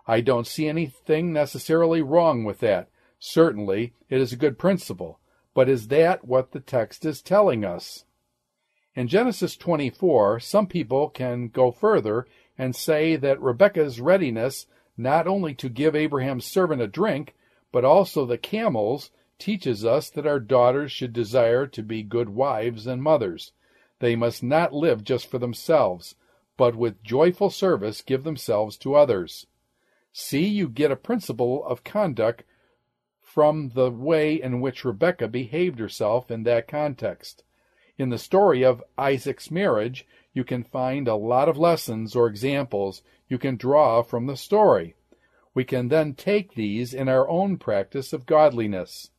I 0.07 0.21
don't 0.21 0.47
see 0.47 0.67
anything 0.67 1.31
necessarily 1.33 2.01
wrong 2.01 2.43
with 2.43 2.59
that. 2.59 2.89
Certainly, 3.23 3.93
it 4.09 4.19
is 4.19 4.33
a 4.33 4.35
good 4.35 4.57
principle. 4.57 5.19
But 5.53 5.69
is 5.69 5.89
that 5.89 6.25
what 6.25 6.53
the 6.53 6.59
text 6.59 7.05
is 7.05 7.21
telling 7.21 7.63
us? 7.63 8.03
In 8.95 9.07
Genesis 9.07 9.55
24, 9.55 10.39
some 10.39 10.65
people 10.65 11.07
can 11.07 11.47
go 11.47 11.71
further 11.71 12.25
and 12.57 12.75
say 12.75 13.15
that 13.15 13.39
Rebekah's 13.39 14.01
readiness 14.01 14.65
not 14.97 15.27
only 15.27 15.53
to 15.53 15.69
give 15.69 15.95
Abraham's 15.95 16.45
servant 16.45 16.81
a 16.81 16.87
drink, 16.87 17.35
but 17.71 17.85
also 17.85 18.25
the 18.25 18.39
camels 18.39 19.11
teaches 19.37 19.85
us 19.85 20.09
that 20.09 20.25
our 20.25 20.39
daughters 20.39 20.91
should 20.91 21.13
desire 21.13 21.67
to 21.67 21.83
be 21.83 22.01
good 22.01 22.29
wives 22.29 22.87
and 22.87 23.03
mothers. 23.03 23.53
They 23.99 24.15
must 24.15 24.41
not 24.41 24.73
live 24.73 25.03
just 25.03 25.27
for 25.27 25.37
themselves, 25.37 26.15
but 26.57 26.75
with 26.75 27.03
joyful 27.03 27.51
service 27.51 28.01
give 28.01 28.23
themselves 28.23 28.77
to 28.77 28.95
others. 28.95 29.45
See, 30.11 30.47
you 30.47 30.67
get 30.67 30.91
a 30.91 30.95
principle 30.95 31.63
of 31.65 31.83
conduct 31.83 32.43
from 33.33 33.69
the 33.69 33.89
way 33.89 34.41
in 34.41 34.61
which 34.61 34.85
Rebecca 34.85 35.27
behaved 35.27 35.79
herself 35.79 36.29
in 36.29 36.43
that 36.43 36.67
context. 36.67 37.43
In 37.97 38.09
the 38.09 38.17
story 38.17 38.63
of 38.63 38.83
Isaac's 38.97 39.51
marriage, 39.51 40.05
you 40.33 40.43
can 40.43 40.63
find 40.63 41.07
a 41.07 41.15
lot 41.15 41.49
of 41.49 41.57
lessons 41.57 42.15
or 42.15 42.27
examples 42.27 43.01
you 43.27 43.37
can 43.37 43.55
draw 43.57 44.01
from 44.01 44.27
the 44.27 44.37
story 44.37 44.95
we 45.53 45.63
can 45.63 45.89
then 45.89 46.13
take 46.13 46.55
these 46.55 46.93
in 46.93 47.09
our 47.09 47.27
own 47.29 47.57
practice 47.57 48.13
of 48.13 48.25
godliness. 48.25 49.09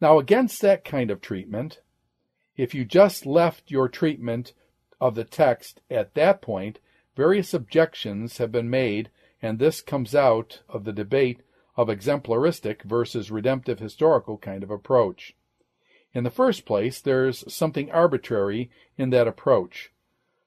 Now, 0.00 0.18
against 0.18 0.62
that 0.62 0.84
kind 0.84 1.10
of 1.10 1.20
treatment, 1.20 1.80
if 2.56 2.74
you 2.74 2.84
just 2.84 3.26
left 3.26 3.70
your 3.70 3.88
treatment 3.88 4.52
of 5.00 5.14
the 5.14 5.24
text 5.24 5.80
at 5.90 6.14
that 6.14 6.40
point, 6.40 6.78
various 7.16 7.52
objections 7.52 8.38
have 8.38 8.52
been 8.52 8.70
made, 8.70 9.10
and 9.42 9.58
this 9.58 9.80
comes 9.80 10.14
out 10.14 10.60
of 10.68 10.84
the 10.84 10.92
debate 10.92 11.42
of 11.80 11.88
exemplaristic 11.88 12.82
versus 12.82 13.30
redemptive 13.30 13.78
historical 13.78 14.36
kind 14.36 14.62
of 14.62 14.70
approach. 14.70 15.34
In 16.12 16.24
the 16.24 16.30
first 16.30 16.66
place, 16.66 17.00
there's 17.00 17.50
something 17.50 17.90
arbitrary 17.90 18.70
in 18.98 19.08
that 19.10 19.26
approach. 19.26 19.90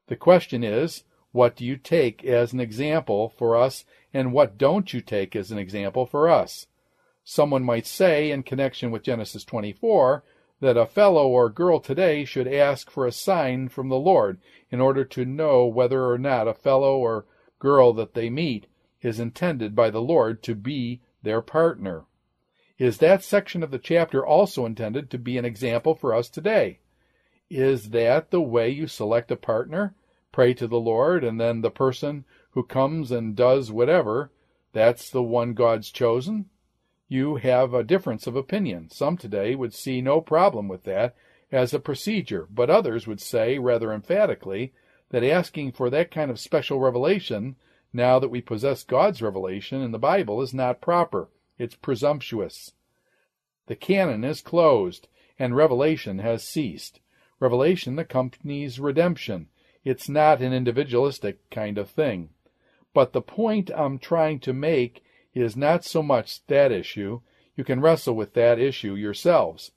The 0.05 0.15
question 0.15 0.63
is, 0.63 1.05
what 1.31 1.55
do 1.55 1.65
you 1.65 1.75
take 1.75 2.23
as 2.23 2.53
an 2.53 2.59
example 2.59 3.33
for 3.35 3.55
us 3.55 3.83
and 4.13 4.31
what 4.31 4.59
don't 4.59 4.93
you 4.93 5.01
take 5.01 5.35
as 5.35 5.49
an 5.49 5.57
example 5.57 6.05
for 6.05 6.29
us? 6.29 6.67
Someone 7.23 7.63
might 7.63 7.87
say, 7.87 8.29
in 8.29 8.43
connection 8.43 8.91
with 8.91 9.01
Genesis 9.01 9.43
24, 9.43 10.23
that 10.59 10.77
a 10.77 10.85
fellow 10.85 11.27
or 11.27 11.49
girl 11.49 11.79
today 11.79 12.25
should 12.25 12.47
ask 12.47 12.91
for 12.91 13.07
a 13.07 13.11
sign 13.11 13.69
from 13.69 13.89
the 13.89 13.95
Lord 13.95 14.39
in 14.69 14.79
order 14.79 15.03
to 15.05 15.25
know 15.25 15.65
whether 15.65 16.05
or 16.11 16.19
not 16.19 16.47
a 16.47 16.53
fellow 16.53 16.95
or 16.95 17.25
girl 17.57 17.91
that 17.93 18.13
they 18.13 18.29
meet 18.29 18.67
is 19.01 19.19
intended 19.19 19.75
by 19.75 19.89
the 19.89 20.01
Lord 20.01 20.43
to 20.43 20.53
be 20.53 21.01
their 21.23 21.41
partner. 21.41 22.05
Is 22.77 22.99
that 22.99 23.23
section 23.23 23.63
of 23.63 23.71
the 23.71 23.79
chapter 23.79 24.25
also 24.25 24.65
intended 24.65 25.09
to 25.09 25.17
be 25.17 25.37
an 25.37 25.45
example 25.45 25.95
for 25.95 26.13
us 26.13 26.29
today? 26.29 26.79
Is 27.49 27.89
that 27.91 28.31
the 28.31 28.41
way 28.41 28.69
you 28.69 28.87
select 28.87 29.31
a 29.31 29.35
partner? 29.35 29.95
Pray 30.31 30.53
to 30.55 30.67
the 30.67 30.79
Lord, 30.79 31.23
and 31.23 31.39
then 31.39 31.61
the 31.61 31.71
person 31.71 32.25
who 32.51 32.63
comes 32.63 33.11
and 33.11 33.35
does 33.35 33.71
whatever, 33.71 34.31
that's 34.73 35.09
the 35.09 35.23
one 35.23 35.53
God's 35.53 35.91
chosen? 35.91 36.49
You 37.07 37.35
have 37.35 37.73
a 37.73 37.83
difference 37.83 38.25
of 38.25 38.35
opinion. 38.35 38.89
Some 38.89 39.17
today 39.17 39.53
would 39.53 39.73
see 39.73 40.01
no 40.01 40.19
problem 40.19 40.67
with 40.67 40.83
that 40.83 41.15
as 41.51 41.73
a 41.73 41.79
procedure, 41.79 42.47
but 42.49 42.71
others 42.71 43.05
would 43.05 43.21
say 43.21 43.59
rather 43.59 43.93
emphatically 43.93 44.73
that 45.11 45.23
asking 45.23 45.73
for 45.73 45.91
that 45.91 46.09
kind 46.09 46.31
of 46.31 46.39
special 46.39 46.79
revelation, 46.79 47.55
now 47.93 48.19
that 48.19 48.29
we 48.29 48.41
possess 48.41 48.83
God's 48.83 49.21
revelation 49.21 49.81
in 49.81 49.91
the 49.91 49.99
Bible, 49.99 50.41
is 50.41 50.53
not 50.53 50.81
proper. 50.81 51.29
It's 51.57 51.75
presumptuous. 51.75 52.71
The 53.67 53.75
canon 53.75 54.23
is 54.23 54.41
closed, 54.41 55.07
and 55.37 55.55
revelation 55.55 56.19
has 56.19 56.43
ceased. 56.43 56.99
Revelation 57.39 57.97
accompanies 57.99 58.79
redemption. 58.79 59.47
It's 59.85 60.09
not 60.09 60.41
an 60.41 60.53
individualistic 60.53 61.49
kind 61.49 61.77
of 61.77 61.89
thing. 61.89 62.29
But 62.93 63.13
the 63.13 63.21
point 63.21 63.69
I'm 63.75 63.99
trying 63.99 64.39
to 64.41 64.53
make 64.53 65.03
is 65.33 65.55
not 65.55 65.83
so 65.83 66.01
much 66.03 66.45
that 66.47 66.71
issue. 66.71 67.21
You 67.55 67.63
can 67.63 67.81
wrestle 67.81 68.15
with 68.15 68.33
that 68.33 68.59
issue 68.59 68.95
yourselves. 68.95 69.71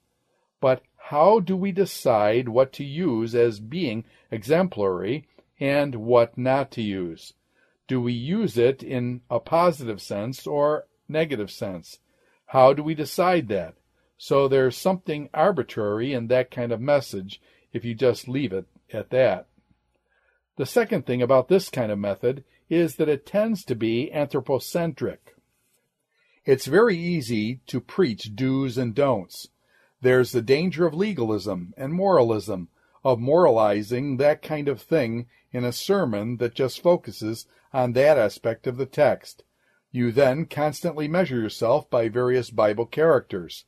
But 0.59 0.81
how 0.97 1.39
do 1.39 1.55
we 1.55 1.71
decide 1.71 2.49
what 2.49 2.73
to 2.73 2.83
use 2.83 3.33
as 3.35 3.59
being 3.59 4.03
exemplary 4.31 5.27
and 5.59 5.95
what 5.95 6.37
not 6.37 6.71
to 6.71 6.81
use? 6.81 7.33
Do 7.87 8.01
we 8.01 8.13
use 8.13 8.57
it 8.57 8.83
in 8.83 9.21
a 9.29 9.39
positive 9.39 10.01
sense 10.01 10.45
or 10.45 10.87
negative 11.07 11.49
sense? 11.49 11.99
How 12.47 12.73
do 12.73 12.83
we 12.83 12.93
decide 12.95 13.47
that? 13.47 13.75
So 14.17 14.47
there's 14.47 14.77
something 14.77 15.29
arbitrary 15.33 16.13
in 16.13 16.27
that 16.27 16.51
kind 16.51 16.71
of 16.71 16.81
message 16.81 17.41
if 17.71 17.85
you 17.85 17.93
just 17.93 18.27
leave 18.27 18.51
it 18.51 18.65
at 18.91 19.09
that. 19.11 19.47
The 20.57 20.65
second 20.65 21.05
thing 21.05 21.21
about 21.21 21.47
this 21.47 21.69
kind 21.69 21.91
of 21.91 21.99
method 21.99 22.43
is 22.69 22.95
that 22.95 23.09
it 23.09 23.25
tends 23.25 23.63
to 23.65 23.75
be 23.75 24.11
anthropocentric. 24.11 25.35
It's 26.45 26.65
very 26.65 26.97
easy 26.97 27.61
to 27.67 27.79
preach 27.79 28.35
do's 28.35 28.77
and 28.77 28.95
don'ts. 28.95 29.49
There's 30.01 30.31
the 30.31 30.41
danger 30.41 30.85
of 30.85 30.93
legalism 30.93 31.73
and 31.77 31.93
moralism, 31.93 32.69
of 33.03 33.19
moralizing 33.19 34.17
that 34.17 34.41
kind 34.41 34.67
of 34.67 34.81
thing 34.81 35.27
in 35.57 35.65
a 35.65 35.71
sermon 35.71 36.37
that 36.37 36.53
just 36.53 36.83
focuses 36.83 37.47
on 37.73 37.93
that 37.93 38.15
aspect 38.15 38.67
of 38.67 38.77
the 38.77 38.85
text. 38.85 39.43
You 39.91 40.11
then 40.11 40.45
constantly 40.45 41.07
measure 41.07 41.39
yourself 41.39 41.89
by 41.89 42.09
various 42.09 42.51
Bible 42.51 42.85
characters. 42.85 43.65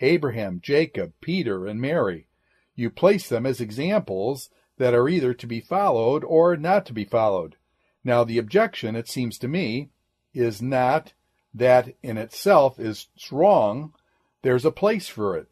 Abraham, 0.00 0.60
Jacob, 0.62 1.12
Peter, 1.20 1.66
and 1.66 1.82
Mary. 1.82 2.28
You 2.74 2.88
place 2.88 3.28
them 3.28 3.44
as 3.44 3.60
examples 3.60 4.48
that 4.78 4.94
are 4.94 5.06
either 5.06 5.34
to 5.34 5.46
be 5.46 5.60
followed 5.60 6.24
or 6.24 6.56
not 6.56 6.86
to 6.86 6.94
be 6.94 7.04
followed. 7.04 7.56
Now, 8.02 8.24
the 8.24 8.38
objection, 8.38 8.96
it 8.96 9.06
seems 9.06 9.36
to 9.40 9.48
me, 9.48 9.90
is 10.32 10.62
not 10.62 11.12
that 11.52 11.94
in 12.02 12.16
itself 12.16 12.80
is 12.80 13.08
wrong. 13.30 13.92
There's 14.40 14.64
a 14.64 14.72
place 14.72 15.08
for 15.08 15.36
it. 15.36 15.48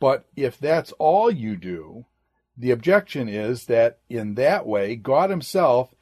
But 0.00 0.24
if 0.34 0.58
that's 0.58 0.92
all 0.92 1.30
you 1.30 1.56
do, 1.56 2.06
the 2.56 2.70
objection 2.70 3.28
is 3.28 3.66
that 3.66 3.98
in 4.08 4.34
that 4.34 4.66
way, 4.66 4.96
God 4.96 5.30
Himself 5.30 5.94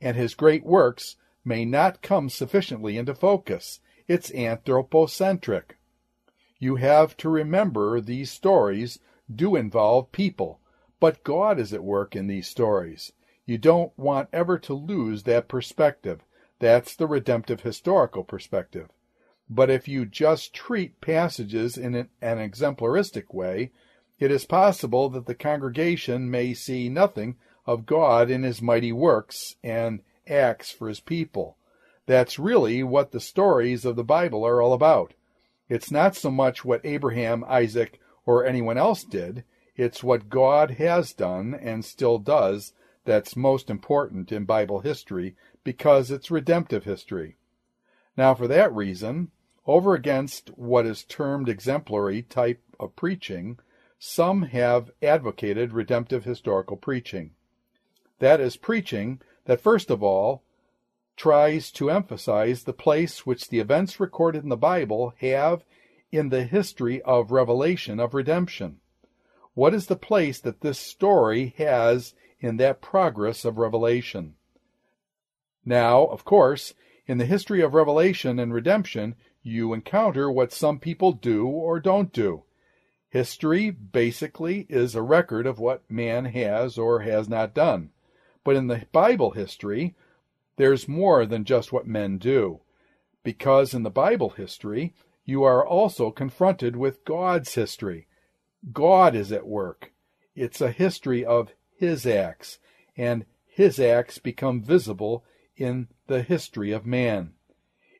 and 0.00 0.16
His 0.16 0.34
great 0.34 0.64
works 0.64 1.16
may 1.44 1.64
not 1.64 2.02
come 2.02 2.28
sufficiently 2.28 2.96
into 2.98 3.14
focus. 3.14 3.80
It's 4.08 4.32
anthropocentric. 4.32 5.78
You 6.58 6.76
have 6.76 7.16
to 7.18 7.28
remember 7.28 8.00
these 8.00 8.30
stories 8.30 8.98
do 9.34 9.56
involve 9.56 10.12
people, 10.12 10.60
but 10.98 11.24
God 11.24 11.58
is 11.58 11.72
at 11.72 11.84
work 11.84 12.14
in 12.14 12.26
these 12.26 12.48
stories. 12.48 13.12
You 13.46 13.58
don't 13.58 13.96
want 13.98 14.28
ever 14.32 14.58
to 14.58 14.74
lose 14.74 15.22
that 15.22 15.48
perspective. 15.48 16.20
That's 16.58 16.94
the 16.94 17.06
redemptive 17.06 17.62
historical 17.62 18.24
perspective. 18.24 18.88
But 19.48 19.70
if 19.70 19.88
you 19.88 20.06
just 20.06 20.54
treat 20.54 21.00
passages 21.00 21.76
in 21.76 21.94
an, 21.94 22.08
exemplaristic 22.20 23.32
way, 23.34 23.72
it 24.20 24.30
is 24.30 24.44
possible 24.44 25.08
that 25.08 25.26
the 25.26 25.34
congregation 25.34 26.30
may 26.30 26.54
see 26.54 26.88
nothing 26.88 27.36
of 27.66 27.86
God 27.86 28.30
in 28.30 28.42
his 28.42 28.62
mighty 28.62 28.92
works 28.92 29.56
and 29.64 30.00
acts 30.28 30.70
for 30.70 30.88
his 30.88 31.00
people. 31.00 31.56
That's 32.06 32.38
really 32.38 32.82
what 32.82 33.12
the 33.12 33.20
stories 33.20 33.84
of 33.84 33.96
the 33.96 34.04
Bible 34.04 34.46
are 34.46 34.60
all 34.60 34.72
about. 34.72 35.14
It's 35.68 35.90
not 35.90 36.14
so 36.14 36.30
much 36.30 36.64
what 36.64 36.84
Abraham, 36.84 37.44
Isaac, 37.48 37.98
or 38.26 38.44
anyone 38.44 38.76
else 38.76 39.04
did, 39.04 39.44
it's 39.76 40.02
what 40.02 40.28
God 40.28 40.72
has 40.72 41.12
done 41.12 41.54
and 41.54 41.84
still 41.84 42.18
does 42.18 42.74
that's 43.04 43.36
most 43.36 43.70
important 43.70 44.30
in 44.30 44.44
Bible 44.44 44.80
history 44.80 45.34
because 45.64 46.10
it's 46.10 46.30
redemptive 46.30 46.84
history. 46.84 47.36
Now, 48.16 48.34
for 48.34 48.46
that 48.48 48.74
reason, 48.74 49.30
over 49.66 49.94
against 49.94 50.48
what 50.50 50.84
is 50.84 51.04
termed 51.04 51.48
exemplary 51.48 52.22
type 52.22 52.60
of 52.78 52.96
preaching, 52.96 53.58
some 54.02 54.44
have 54.44 54.90
advocated 55.02 55.74
redemptive 55.74 56.24
historical 56.24 56.74
preaching. 56.74 57.32
That 58.18 58.40
is 58.40 58.56
preaching 58.56 59.20
that, 59.44 59.60
first 59.60 59.90
of 59.90 60.02
all, 60.02 60.42
tries 61.18 61.70
to 61.72 61.90
emphasize 61.90 62.64
the 62.64 62.72
place 62.72 63.26
which 63.26 63.50
the 63.50 63.60
events 63.60 64.00
recorded 64.00 64.42
in 64.42 64.48
the 64.48 64.56
Bible 64.56 65.12
have 65.18 65.64
in 66.10 66.30
the 66.30 66.44
history 66.44 67.02
of 67.02 67.30
revelation 67.30 68.00
of 68.00 68.14
redemption. 68.14 68.80
What 69.52 69.74
is 69.74 69.86
the 69.86 69.96
place 69.96 70.40
that 70.40 70.62
this 70.62 70.78
story 70.78 71.54
has 71.58 72.14
in 72.40 72.56
that 72.56 72.80
progress 72.80 73.44
of 73.44 73.58
revelation? 73.58 74.34
Now, 75.62 76.06
of 76.06 76.24
course, 76.24 76.72
in 77.06 77.18
the 77.18 77.26
history 77.26 77.60
of 77.60 77.74
revelation 77.74 78.38
and 78.38 78.54
redemption, 78.54 79.14
you 79.42 79.74
encounter 79.74 80.30
what 80.30 80.54
some 80.54 80.78
people 80.78 81.12
do 81.12 81.46
or 81.46 81.80
don't 81.80 82.14
do. 82.14 82.44
History, 83.10 83.70
basically, 83.70 84.66
is 84.68 84.94
a 84.94 85.02
record 85.02 85.44
of 85.44 85.58
what 85.58 85.90
man 85.90 86.26
has 86.26 86.78
or 86.78 87.00
has 87.00 87.28
not 87.28 87.54
done. 87.54 87.90
But 88.44 88.54
in 88.54 88.68
the 88.68 88.86
Bible 88.92 89.32
history, 89.32 89.96
there's 90.56 90.86
more 90.86 91.26
than 91.26 91.44
just 91.44 91.72
what 91.72 91.88
men 91.88 92.18
do. 92.18 92.60
Because 93.24 93.74
in 93.74 93.82
the 93.82 93.90
Bible 93.90 94.30
history, 94.30 94.94
you 95.24 95.42
are 95.42 95.66
also 95.66 96.12
confronted 96.12 96.76
with 96.76 97.04
God's 97.04 97.54
history. 97.54 98.06
God 98.72 99.16
is 99.16 99.32
at 99.32 99.46
work. 99.46 99.92
It's 100.36 100.60
a 100.60 100.70
history 100.70 101.24
of 101.24 101.52
His 101.76 102.06
acts, 102.06 102.58
and 102.96 103.26
His 103.44 103.80
acts 103.80 104.18
become 104.18 104.62
visible 104.62 105.24
in 105.56 105.88
the 106.06 106.22
history 106.22 106.70
of 106.70 106.86
man. 106.86 107.32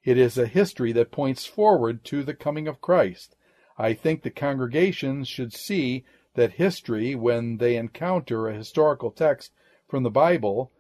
It 0.05 0.16
is 0.16 0.38
a 0.38 0.46
history 0.46 0.92
that 0.92 1.11
points 1.11 1.46
forward 1.46 2.05
to 2.05 2.23
the 2.23 2.35
coming 2.35 2.68
of 2.68 2.81
Christ. 2.81 3.35
I 3.81 3.95
think 3.95 4.21
the 4.21 4.31
congregations 4.31 5.27
should 5.27 5.55
see 5.55 6.05
that 6.35 6.53
history, 6.53 7.14
when 7.14 7.57
they 7.57 7.77
encounter 7.77 8.47
a 8.47 8.55
historical 8.55 9.11
text 9.11 9.53
from 9.88 10.03
the 10.03 10.11
Bible, 10.11 10.71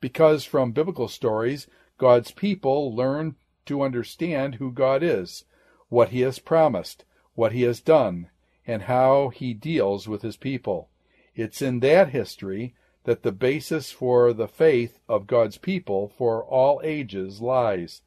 because 0.00 0.44
from 0.44 0.70
biblical 0.70 1.08
stories, 1.08 1.66
God's 1.98 2.30
people 2.30 2.94
learn 2.94 3.34
to 3.66 3.82
understand 3.82 4.54
who 4.54 4.70
God 4.70 5.02
is, 5.02 5.46
what 5.88 6.10
He 6.10 6.20
has 6.20 6.38
promised, 6.38 7.04
what 7.34 7.50
He 7.50 7.62
has 7.62 7.80
done, 7.80 8.30
and 8.64 8.82
how 8.82 9.30
He 9.30 9.52
deals 9.52 10.06
with 10.06 10.22
His 10.22 10.36
people. 10.36 10.90
It's 11.34 11.60
in 11.60 11.80
that 11.80 12.10
history 12.10 12.72
that 13.02 13.24
the 13.24 13.32
basis 13.32 13.90
for 13.90 14.32
the 14.32 14.46
faith 14.46 15.00
of 15.08 15.26
God's 15.26 15.58
people 15.58 16.12
for 16.16 16.44
all 16.44 16.80
ages 16.84 17.40
lies. 17.40 18.02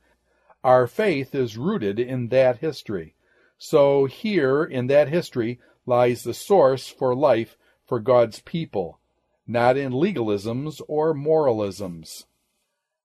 Our 0.63 0.87
faith 0.87 1.35
is 1.35 1.57
rooted 1.57 1.99
in 1.99 2.29
that 2.29 2.59
history. 2.59 3.15
So 3.63 4.05
here 4.05 4.63
in 4.63 4.87
that 4.87 5.09
history 5.09 5.59
lies 5.85 6.23
the 6.23 6.33
source 6.33 6.87
for 6.87 7.13
life 7.13 7.59
for 7.85 7.99
God's 7.99 8.39
people, 8.39 8.99
not 9.45 9.77
in 9.77 9.91
legalisms 9.91 10.81
or 10.87 11.13
moralisms. 11.13 12.25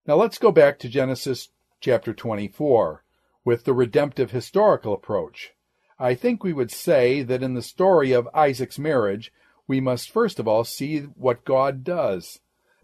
Now 0.07 0.15
let's 0.15 0.39
go 0.39 0.51
back 0.51 0.79
to 0.79 0.89
Genesis 0.89 1.51
chapter 1.79 2.15
24 2.15 3.05
with 3.45 3.65
the 3.65 3.75
redemptive 3.75 4.31
historical 4.31 4.95
approach. 4.95 5.53
I 5.99 6.15
think 6.15 6.43
we 6.43 6.55
would 6.55 6.71
say 6.71 7.23
that 7.23 7.43
in 7.43 7.53
the 7.53 7.61
story 7.61 8.13
of 8.13 8.27
Isaac's 8.33 8.79
marriage, 8.79 9.35
we 9.69 9.79
must 9.79 10.11
first 10.11 10.39
of 10.39 10.49
all 10.49 10.65
see 10.65 11.01
what 11.01 11.45
God 11.45 11.85
does. 11.85 12.41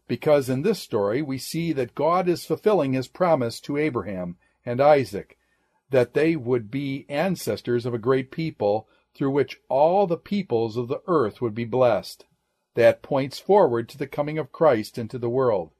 Because 0.06 0.50
in 0.50 0.61
this 0.61 0.78
story 0.78 1.22
we 1.22 1.38
see 1.38 1.72
that 1.72 1.94
God 1.94 2.28
is 2.28 2.44
fulfilling 2.44 2.92
his 2.92 3.08
promise 3.08 3.61
to 3.61 3.78
Abraham 3.78 4.37
and 4.62 4.78
Isaac 4.78 5.38
that 5.92 6.14
they 6.14 6.35
would 6.35 6.70
be 6.70 7.05
ancestors 7.11 7.85
of 7.85 7.92
a 7.92 7.98
great 7.98 8.31
people 8.31 8.88
through 9.14 9.31
which 9.31 9.61
all 9.68 10.07
the 10.07 10.16
peoples 10.16 10.78
of 10.78 10.88
the 10.88 11.02
earth 11.07 11.42
would 11.42 11.55
be 11.55 11.66
blessed. 11.66 12.24
That 12.74 13.02
points 13.02 13.38
forward 13.38 13.90
to 13.90 13.98
the 13.98 14.07
coming 14.07 14.38
of 14.38 14.52
Christ 14.52 14.96
into 14.96 15.18
the 15.18 15.28
world. 15.28 15.70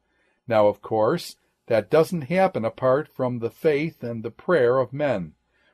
Now, 0.47 0.67
of 0.69 0.83
course, 0.83 1.37
that 1.67 1.91
doesn't 1.91 2.23
happen 2.23 2.63
apart 2.63 3.09
from 3.09 3.39
the 3.39 3.51
faith 3.51 4.05
and 4.05 4.23
the 4.23 4.31
prayer 4.31 4.79
of 4.79 4.93
men. 4.93 5.33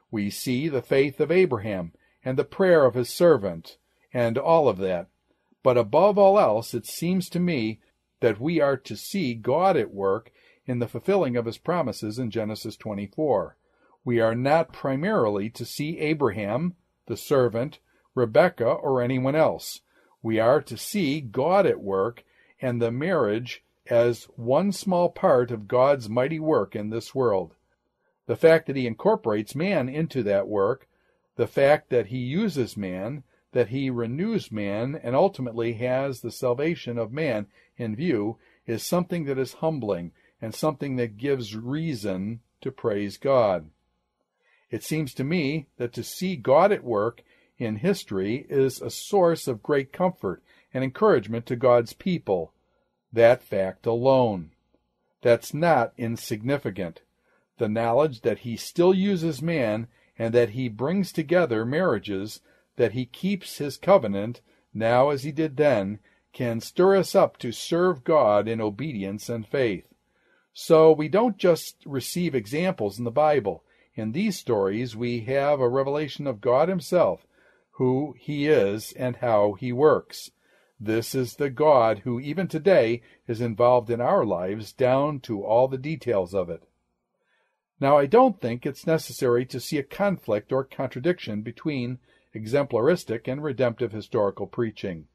We 0.09 0.31
see 0.31 0.69
the 0.69 0.83
faith 0.83 1.19
of 1.19 1.33
Abraham 1.33 1.93
and 2.25 2.39
the 2.39 2.45
prayer 2.45 2.85
of 2.85 2.95
his 2.95 3.11
servant 3.11 3.77
and 4.15 4.39
all 4.39 4.69
of 4.69 4.79
that. 4.79 5.09
But 5.65 5.77
above 5.77 6.17
all 6.17 6.39
else, 6.39 6.75
it 6.75 6.87
seems 6.87 7.29
to 7.31 7.41
me 7.41 7.81
that 8.21 8.41
we 8.41 8.61
are 8.61 8.77
to 8.77 8.97
see 8.97 9.35
God 9.35 9.77
at 9.77 9.93
work 9.93 10.31
in 10.65 10.79
the 10.79 10.87
fulfilling 10.87 11.37
of 11.37 11.47
his 11.47 11.59
promises 11.59 12.21
in 12.21 12.31
Genesis 12.31 12.77
24 12.77 13.57
we 14.09 14.21
are 14.21 14.35
not 14.35 14.73
primarily 14.73 15.51
to 15.51 15.67
see 15.67 15.99
Abraham, 15.99 16.75
the 17.09 17.17
servant, 17.17 17.79
Rebekah, 18.15 18.65
or 18.65 19.03
anyone 19.03 19.35
else. 19.35 19.83
We 20.23 20.41
are 20.41 20.63
to 20.63 20.79
see 20.79 21.21
God 21.21 21.67
at 21.67 21.83
work 21.83 22.25
and 22.59 22.81
the 22.81 22.91
marriage 22.91 23.63
as 23.91 24.25
one 24.35 24.73
small 24.73 25.11
part 25.11 25.51
of 25.51 25.69
God's 25.69 26.09
mighty 26.09 26.41
work 26.41 26.75
in 26.75 26.89
this 26.89 27.15
world. 27.15 27.55
The 28.25 28.35
fact 28.35 28.67
that 28.69 28.77
he 28.77 28.87
incorporates 28.87 29.55
man 29.55 29.91
into 29.91 30.23
that 30.23 30.49
work, 30.49 30.89
the 31.37 31.47
fact 31.47 31.91
that 31.91 32.07
he 32.07 32.17
uses 32.17 32.79
man, 32.79 33.25
that 33.53 33.69
he 33.69 33.91
renews 33.91 34.51
man, 34.51 34.99
and 35.03 35.15
ultimately 35.15 35.75
has 35.75 36.23
the 36.23 36.33
salvation 36.33 36.97
of 36.97 37.13
man 37.13 37.47
in 37.77 37.95
view, 37.95 38.39
is 38.67 38.83
something 38.83 39.27
that 39.27 39.39
is 39.39 39.61
humbling 39.61 40.13
and 40.41 40.55
something 40.55 40.97
that 40.97 41.19
gives 41.19 41.55
reason 41.55 42.41
to 42.63 42.73
praise 42.73 43.19
God. 43.19 43.69
It 44.71 44.85
seems 44.85 45.15
to 45.15 45.25
me 45.25 45.67
that 45.79 45.93
to 45.95 46.03
see 46.03 46.37
God 46.37 46.73
at 46.73 46.85
work 46.85 47.23
in 47.59 47.77
history 47.77 48.47
is 48.49 48.81
a 48.81 48.91
source 48.91 49.49
of 49.49 49.63
great 49.63 49.93
comfort 49.93 50.43
and 50.73 50.85
encouragement 50.85 51.47
to 51.47 51.57
God's 51.57 51.93
people. 51.93 52.53
That 53.13 53.43
fact 53.43 53.87
alone. 53.87 54.51
That's 55.23 55.55
not 55.55 55.93
insignificant. 55.97 57.01
The 57.57 57.69
knowledge 57.69 58.21
that 58.21 58.41
He 58.41 58.57
still 58.57 58.95
uses 58.95 59.43
man 59.43 59.89
and 60.19 60.35
that 60.35 60.51
He 60.51 60.69
brings 60.69 61.13
together 61.13 61.65
marriages, 61.65 62.41
that 62.77 62.93
He 62.93 63.07
keeps 63.07 63.59
His 63.59 63.77
covenant, 63.77 64.41
now 64.75 65.09
as 65.09 65.25
He 65.25 65.33
did 65.33 65.57
then, 65.57 65.99
can 66.33 66.61
stir 66.61 66.97
us 66.97 67.15
up 67.15 67.39
to 67.39 67.51
serve 67.51 68.05
God 68.05 68.47
in 68.47 68.61
obedience 68.61 69.29
and 69.29 69.47
faith. 69.47 69.87
So 70.53 70.93
we 70.93 71.09
don't 71.09 71.39
just 71.39 71.77
receive 71.87 72.35
examples 72.35 72.99
in 72.99 73.05
the 73.05 73.11
Bible. 73.11 73.65
In 73.99 74.13
these 74.13 74.39
stories, 74.39 74.95
we 74.95 75.23
have 75.23 75.59
a 75.59 75.69
revelation 75.69 76.29
of 76.29 76.41
God 76.41 76.69
Himself, 76.69 77.27
who 77.73 78.15
He 78.17 78.47
is 78.47 78.93
and 78.93 79.17
how 79.17 79.55
He 79.55 79.73
works. 79.73 80.31
This 80.79 81.17
is 81.17 81.35
the 81.35 81.51
God 81.51 82.03
who, 82.05 82.21
even 82.21 82.47
today, 82.47 83.03
is 83.27 83.41
involved 83.41 83.91
in 83.91 84.01
our 84.01 84.25
lives 84.25 84.73
down 84.73 85.19
to 85.23 85.43
all 85.43 85.67
the 85.67 85.77
details 85.77 86.33
of 86.33 86.49
it. 86.49 86.63
Now, 87.81 87.99
I 87.99 88.07
don't 88.07 88.41
think 88.41 88.65
it's 88.65 88.87
necessary 88.87 89.45
to 89.47 89.59
see 89.59 89.79
a 89.79 89.83
conflict 89.83 90.53
or 90.53 90.63
contradiction 90.63 91.43
between 91.43 91.99
exemplaristic 92.33 93.27
and 93.27 93.43
redemptive 93.43 93.91
historical 93.91 94.47
preaching. 94.47 95.09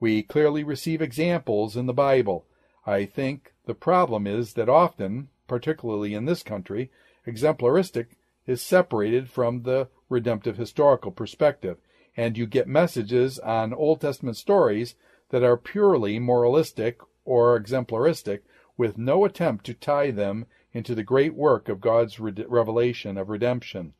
We 0.00 0.22
clearly 0.22 0.64
receive 0.64 1.02
examples 1.02 1.76
in 1.76 1.84
the 1.84 1.92
Bible. 1.92 2.46
I 2.86 3.04
think 3.04 3.52
The 3.66 3.74
problem 3.74 4.26
is 4.26 4.54
that 4.54 4.70
often, 4.70 5.28
particularly 5.46 6.14
in 6.14 6.24
this 6.24 6.42
country, 6.42 6.90
exemplaristic 7.26 8.16
is 8.46 8.62
separated 8.62 9.28
from 9.28 9.62
the 9.62 9.88
redemptive 10.08 10.56
historical 10.56 11.10
perspective, 11.10 11.78
and 12.16 12.38
you 12.38 12.46
get 12.46 12.68
messages 12.68 13.38
on 13.40 13.74
Old 13.74 14.00
Testament 14.00 14.36
stories 14.36 14.94
that 15.30 15.42
are 15.42 15.56
purely 15.56 16.18
moralistic 16.18 17.00
or 17.24 17.58
exemplaristic 17.58 18.40
with 18.76 18.96
no 18.96 19.24
attempt 19.24 19.66
to 19.66 19.74
tie 19.74 20.10
them 20.10 20.46
into 20.72 20.94
the 20.94 21.02
great 21.02 21.34
work 21.34 21.68
of 21.68 21.80
God's 21.80 22.20
revelation 22.20 23.16
of 23.16 23.28
redemption. 23.28 23.94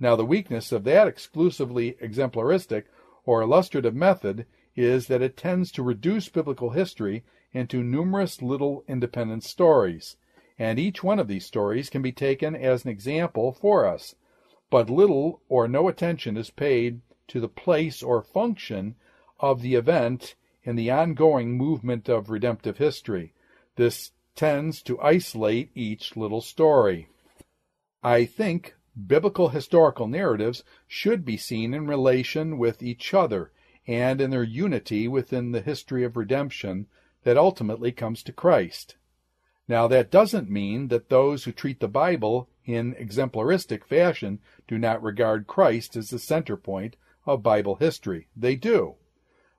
Now, 0.00 0.16
the 0.16 0.24
weakness 0.24 0.72
of 0.72 0.84
that 0.84 1.06
exclusively 1.06 1.96
exemplaristic 2.00 2.84
or 3.24 3.42
illustrative 3.42 3.94
method 3.94 4.46
is 4.74 5.06
that 5.08 5.22
it 5.22 5.36
tends 5.36 5.70
to 5.72 5.82
reduce 5.82 6.28
biblical 6.28 6.70
history 6.70 7.24
into 7.52 7.82
numerous 7.82 8.40
little 8.40 8.84
independent 8.88 9.44
stories, 9.44 10.16
and 10.58 10.78
each 10.78 11.02
one 11.02 11.18
of 11.18 11.28
these 11.28 11.46
stories 11.46 11.90
can 11.90 12.02
be 12.02 12.12
taken 12.12 12.54
as 12.54 12.84
an 12.84 12.90
example 12.90 13.52
for 13.52 13.86
us, 13.86 14.14
but 14.70 14.90
little 14.90 15.40
or 15.48 15.68
no 15.68 15.88
attention 15.88 16.36
is 16.36 16.50
paid 16.50 17.00
to 17.28 17.40
the 17.40 17.48
place 17.48 18.02
or 18.02 18.22
function 18.22 18.94
of 19.40 19.62
the 19.62 19.74
event 19.74 20.34
in 20.62 20.76
the 20.76 20.90
ongoing 20.90 21.56
movement 21.56 22.08
of 22.08 22.30
redemptive 22.30 22.78
history. 22.78 23.32
This 23.76 24.12
tends 24.34 24.82
to 24.82 25.00
isolate 25.00 25.70
each 25.74 26.16
little 26.16 26.40
story. 26.40 27.08
I 28.02 28.24
think 28.24 28.74
biblical 29.06 29.48
historical 29.48 30.06
narratives 30.06 30.64
should 30.86 31.24
be 31.24 31.36
seen 31.36 31.74
in 31.74 31.86
relation 31.86 32.58
with 32.58 32.82
each 32.82 33.14
other 33.14 33.52
and 33.86 34.20
in 34.20 34.30
their 34.30 34.42
unity 34.42 35.08
within 35.08 35.52
the 35.52 35.60
history 35.60 36.04
of 36.04 36.16
redemption 36.16 36.86
that 37.24 37.36
ultimately 37.36 37.92
comes 37.92 38.22
to 38.22 38.32
Christ. 38.32 38.96
Now, 39.72 39.88
that 39.88 40.10
doesn't 40.10 40.50
mean 40.50 40.88
that 40.88 41.08
those 41.08 41.44
who 41.44 41.50
treat 41.50 41.80
the 41.80 41.88
Bible 41.88 42.50
in 42.66 42.94
exemplaristic 42.96 43.86
fashion 43.86 44.38
do 44.68 44.76
not 44.76 45.02
regard 45.02 45.46
Christ 45.46 45.96
as 45.96 46.10
the 46.10 46.18
center 46.18 46.58
point 46.58 46.96
of 47.24 47.42
Bible 47.42 47.76
history. 47.76 48.28
They 48.36 48.54
do. 48.54 48.96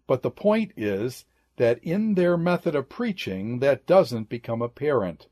But 0.06 0.22
the 0.22 0.30
point 0.30 0.72
is 0.78 1.26
that 1.56 1.84
in 1.84 2.14
their 2.14 2.38
method 2.38 2.76
of 2.76 2.90
preaching, 2.90 3.58
that 3.58 3.88
doesn't 3.88 4.30
become 4.30 4.62
apparent. 4.62 5.26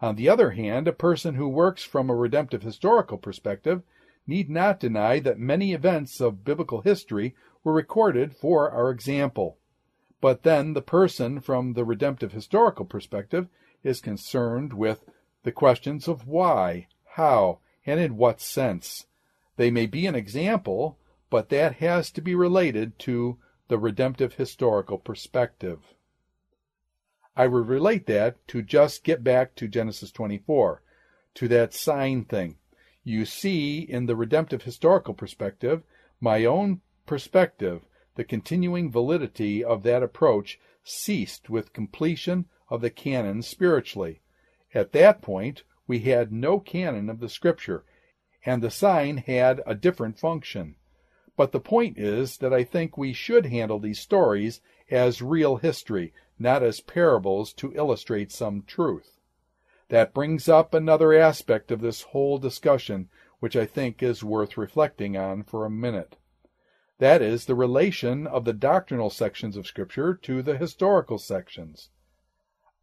On 0.00 0.16
the 0.16 0.28
other 0.28 0.50
hand, 0.50 0.88
a 0.88 0.92
person 0.92 1.36
who 1.36 1.46
works 1.46 1.84
from 1.84 2.10
a 2.10 2.16
redemptive 2.16 2.64
historical 2.64 3.18
perspective 3.18 3.84
need 4.26 4.50
not 4.50 4.80
deny 4.80 5.20
that 5.20 5.38
many 5.38 5.72
events 5.72 6.20
of 6.20 6.44
biblical 6.44 6.80
history 6.80 7.36
were 7.62 7.72
recorded 7.72 8.34
for 8.34 8.68
our 8.68 8.90
example. 8.90 9.58
But 10.20 10.42
then 10.42 10.72
the 10.72 10.82
person 10.82 11.40
from 11.40 11.74
the 11.74 11.84
redemptive 11.84 12.32
historical 12.32 12.84
perspective 12.84 13.46
is 13.84 14.00
concerned 14.00 14.72
with 14.72 15.04
the 15.44 15.52
questions 15.52 16.08
of 16.08 16.26
why, 16.26 16.88
how, 17.04 17.60
and 17.86 18.00
in 18.00 18.16
what 18.16 18.40
sense. 18.40 19.06
They 19.56 19.70
may 19.70 19.86
be 19.86 20.06
an 20.06 20.14
example, 20.14 20.98
but 21.30 21.50
that 21.50 21.76
has 21.76 22.10
to 22.12 22.20
be 22.20 22.34
related 22.34 22.98
to 23.00 23.38
the 23.68 23.78
redemptive 23.78 24.34
historical 24.34 24.98
perspective. 24.98 25.94
I 27.36 27.46
would 27.46 27.68
relate 27.68 28.06
that 28.06 28.46
to 28.48 28.62
just 28.62 29.04
get 29.04 29.24
back 29.24 29.54
to 29.56 29.68
Genesis 29.68 30.10
24, 30.10 30.82
to 31.34 31.48
that 31.48 31.74
sign 31.74 32.24
thing. 32.24 32.56
You 33.02 33.24
see, 33.24 33.80
in 33.80 34.06
the 34.06 34.16
redemptive 34.16 34.62
historical 34.62 35.14
perspective, 35.14 35.82
my 36.20 36.44
own 36.44 36.80
perspective, 37.06 37.82
the 38.14 38.24
continuing 38.24 38.90
validity 38.90 39.62
of 39.62 39.82
that 39.82 40.02
approach 40.02 40.58
ceased 40.84 41.50
with 41.50 41.72
completion 41.72 42.46
of 42.74 42.80
the 42.80 42.90
canon 42.90 43.42
spiritually. 43.42 44.20
At 44.74 44.92
that 44.92 45.22
point, 45.22 45.62
we 45.86 46.00
had 46.00 46.32
no 46.32 46.58
canon 46.58 47.08
of 47.08 47.20
the 47.20 47.28
Scripture, 47.28 47.84
and 48.44 48.62
the 48.62 48.70
sign 48.70 49.18
had 49.18 49.62
a 49.66 49.74
different 49.74 50.18
function. 50.18 50.76
But 51.36 51.52
the 51.52 51.60
point 51.60 51.98
is 51.98 52.38
that 52.38 52.52
I 52.52 52.64
think 52.64 52.96
we 52.96 53.12
should 53.12 53.46
handle 53.46 53.78
these 53.78 54.00
stories 54.00 54.60
as 54.90 55.22
real 55.22 55.56
history, 55.56 56.12
not 56.38 56.62
as 56.62 56.80
parables 56.80 57.52
to 57.54 57.72
illustrate 57.74 58.32
some 58.32 58.62
truth. 58.62 59.18
That 59.88 60.14
brings 60.14 60.48
up 60.48 60.74
another 60.74 61.12
aspect 61.12 61.70
of 61.70 61.80
this 61.80 62.02
whole 62.02 62.38
discussion, 62.38 63.08
which 63.40 63.56
I 63.56 63.66
think 63.66 64.02
is 64.02 64.24
worth 64.24 64.56
reflecting 64.56 65.16
on 65.16 65.42
for 65.42 65.64
a 65.64 65.70
minute. 65.70 66.16
That 66.98 67.20
is 67.22 67.46
the 67.46 67.54
relation 67.54 68.26
of 68.26 68.44
the 68.44 68.52
doctrinal 68.52 69.10
sections 69.10 69.56
of 69.56 69.66
Scripture 69.66 70.14
to 70.22 70.42
the 70.42 70.56
historical 70.56 71.18
sections. 71.18 71.90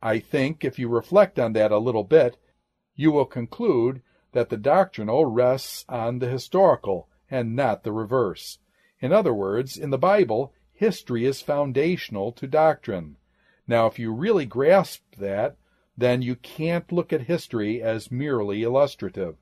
I 0.01 0.19
think 0.19 0.65
if 0.65 0.79
you 0.79 0.89
reflect 0.89 1.37
on 1.37 1.53
that 1.53 1.71
a 1.71 1.77
little 1.77 2.03
bit, 2.03 2.37
you 2.95 3.11
will 3.11 3.25
conclude 3.25 4.01
that 4.31 4.49
the 4.49 4.57
doctrinal 4.57 5.25
rests 5.25 5.85
on 5.87 6.19
the 6.19 6.29
historical 6.29 7.07
and 7.29 7.55
not 7.55 7.83
the 7.83 7.91
reverse. 7.91 8.59
In 8.99 9.13
other 9.13 9.33
words, 9.33 9.77
in 9.77 9.89
the 9.89 9.97
Bible, 9.97 10.53
history 10.73 11.25
is 11.25 11.41
foundational 11.41 12.31
to 12.33 12.47
doctrine. 12.47 13.17
Now, 13.67 13.85
if 13.87 13.99
you 13.99 14.11
really 14.11 14.45
grasp 14.45 15.03
that, 15.17 15.57
then 15.97 16.21
you 16.21 16.35
can't 16.35 16.91
look 16.91 17.13
at 17.13 17.21
history 17.21 17.81
as 17.81 18.11
merely 18.11 18.63
illustrative. 18.63 19.37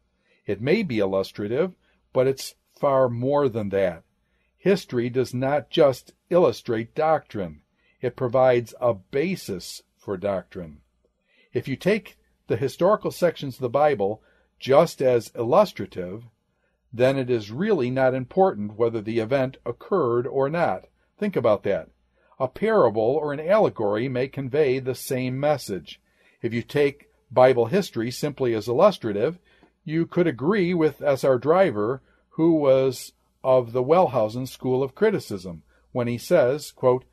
It 0.45 0.61
may 0.61 0.83
be 0.83 0.99
illustrative, 0.99 1.73
but 2.11 2.27
it's 2.27 2.55
far 2.77 3.07
more 3.09 3.47
than 3.47 3.69
that. 3.69 4.03
History 4.57 5.09
does 5.09 5.33
not 5.33 5.69
just 5.69 6.13
illustrate 6.29 6.95
doctrine, 6.95 7.61
it 8.01 8.15
provides 8.15 8.73
a 8.81 8.93
basis 8.93 9.83
for 9.99 10.17
doctrine. 10.17 10.79
If 11.53 11.67
you 11.67 11.75
take 11.75 12.17
the 12.47 12.57
historical 12.57 13.11
sections 13.11 13.55
of 13.55 13.61
the 13.61 13.69
Bible 13.69 14.23
just 14.59 15.01
as 15.01 15.31
illustrative, 15.35 16.23
then 16.91 17.17
it 17.17 17.29
is 17.29 17.51
really 17.51 17.91
not 17.91 18.15
important 18.15 18.77
whether 18.77 19.01
the 19.01 19.19
event 19.19 19.57
occurred 19.65 20.25
or 20.25 20.49
not. 20.49 20.85
Think 21.17 21.35
about 21.35 21.63
that. 21.63 21.89
A 22.39 22.47
parable 22.47 23.01
or 23.01 23.33
an 23.33 23.39
allegory 23.39 24.07
may 24.07 24.27
convey 24.27 24.79
the 24.79 24.95
same 24.95 25.39
message. 25.39 26.01
If 26.41 26.53
you 26.53 26.63
take 26.63 27.09
Bible 27.29 27.65
history 27.65 28.09
simply 28.09 28.53
as 28.53 28.67
illustrative, 28.67 29.37
you 29.83 30.05
could 30.05 30.27
agree 30.27 30.73
with 30.73 31.01
S.R. 31.01 31.37
Driver, 31.37 32.01
who 32.29 32.53
was 32.53 33.11
of 33.43 33.71
the 33.71 33.83
Wellhausen 33.83 34.47
school 34.47 34.81
of 34.81 34.95
criticism, 34.95 35.63
when 35.91 36.07
he 36.07 36.17
says, 36.17 36.71
quote, 36.71 37.05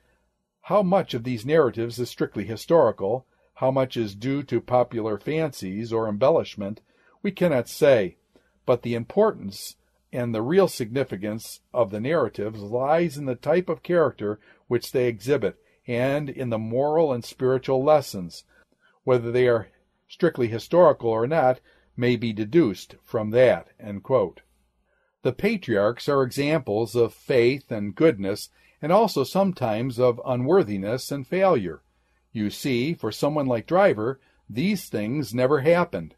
How 0.67 0.83
much 0.83 1.15
of 1.15 1.23
these 1.23 1.47
narratives 1.47 2.01
is 2.01 2.11
strictly 2.11 2.45
historical, 2.45 3.25
how 3.55 3.71
much 3.71 3.97
is 3.97 4.17
due 4.17 4.43
to 4.43 4.61
popular 4.61 5.17
fancies 5.17 5.93
or 5.93 6.09
embellishment, 6.09 6.81
we 7.23 7.31
cannot 7.31 7.69
say 7.69 8.17
but 8.65 8.83
the 8.83 8.97
importance 8.97 9.77
and 10.13 10.35
the 10.35 10.43
real 10.43 10.67
significance 10.67 11.61
of 11.73 11.93
the 11.93 12.01
narratives 12.01 12.63
lies 12.63 13.17
in 13.17 13.27
the 13.27 13.37
type 13.37 13.69
of 13.69 13.85
character 13.85 14.41
which 14.67 14.91
they 14.91 15.07
exhibit 15.07 15.57
and 15.87 16.29
in 16.29 16.51
the 16.51 16.59
moral 16.59 17.13
and 17.13 17.25
spiritual 17.25 17.85
lessons. 17.85 18.43
Whether 19.05 19.31
they 19.31 19.47
are 19.47 19.69
strictly 20.09 20.49
historical 20.49 21.11
or 21.11 21.29
not 21.29 21.61
may 21.97 22.17
be 22.17 22.33
deduced 22.33 22.97
from 23.05 23.31
that. 23.31 23.69
The 23.79 25.33
patriarchs 25.33 26.09
are 26.09 26.25
examples 26.25 26.97
of 26.97 27.15
faith 27.15 27.71
and 27.71 27.95
goodness, 27.95 28.49
and 28.81 28.93
also 28.93 29.25
sometimes 29.25 29.99
of 29.99 30.21
unworthiness 30.25 31.11
and 31.11 31.27
failure. 31.27 31.83
You 32.33 32.51
see, 32.51 32.95
for 32.95 33.11
someone 33.11 33.47
like 33.47 33.67
Driver, 33.67 34.21
these 34.49 34.89
things 34.89 35.35
never 35.35 35.61
happened 35.61 36.15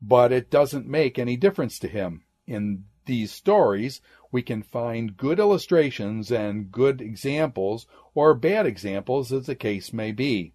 but 0.00 0.32
it 0.32 0.50
doesn't 0.50 0.86
make 0.86 1.18
any 1.18 1.36
difference 1.36 1.78
to 1.80 1.88
him. 1.88 2.22
In 2.46 2.84
these 3.06 3.32
stories, 3.32 4.00
we 4.30 4.42
can 4.42 4.62
find 4.62 5.16
good 5.16 5.38
illustrations 5.38 6.30
and 6.30 6.70
good 6.70 7.00
examples, 7.00 7.86
or 8.14 8.34
bad 8.34 8.66
examples 8.66 9.32
as 9.32 9.46
the 9.46 9.54
case 9.54 9.92
may 9.92 10.12
be. 10.12 10.52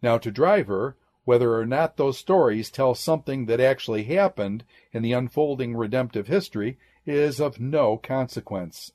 Now, 0.00 0.18
to 0.18 0.30
Driver, 0.30 0.96
whether 1.24 1.54
or 1.54 1.66
not 1.66 1.96
those 1.96 2.18
stories 2.18 2.70
tell 2.70 2.94
something 2.94 3.46
that 3.46 3.60
actually 3.60 4.04
happened 4.04 4.64
in 4.92 5.02
the 5.02 5.12
unfolding 5.12 5.76
redemptive 5.76 6.26
history 6.26 6.78
is 7.04 7.40
of 7.40 7.60
no 7.60 7.96
consequence. 7.96 8.92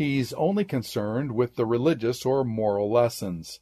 He's 0.00 0.32
only 0.32 0.64
concerned 0.64 1.32
with 1.32 1.56
the 1.56 1.66
religious 1.66 2.24
or 2.24 2.42
moral 2.42 2.90
lessons. 2.90 3.60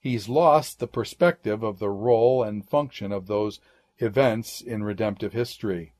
He's 0.00 0.28
lost 0.28 0.80
the 0.80 0.88
perspective 0.88 1.62
of 1.62 1.78
the 1.78 1.90
role 1.90 2.42
and 2.42 2.68
function 2.68 3.12
of 3.12 3.28
those 3.28 3.60
events 3.98 4.60
in 4.60 4.82
redemptive 4.82 5.32
history. 5.32 5.92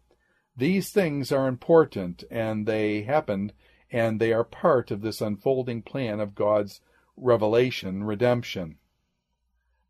These 0.57 0.91
things 0.91 1.31
are 1.31 1.47
important, 1.47 2.25
and 2.33 2.67
they 2.67 3.03
happened, 3.03 3.53
and 3.89 4.19
they 4.19 4.33
are 4.33 4.43
part 4.43 4.91
of 4.91 5.03
this 5.03 5.21
unfolding 5.21 5.83
plan 5.83 6.19
of 6.19 6.35
God's 6.35 6.81
revelation 7.17 8.03
redemption. 8.03 8.79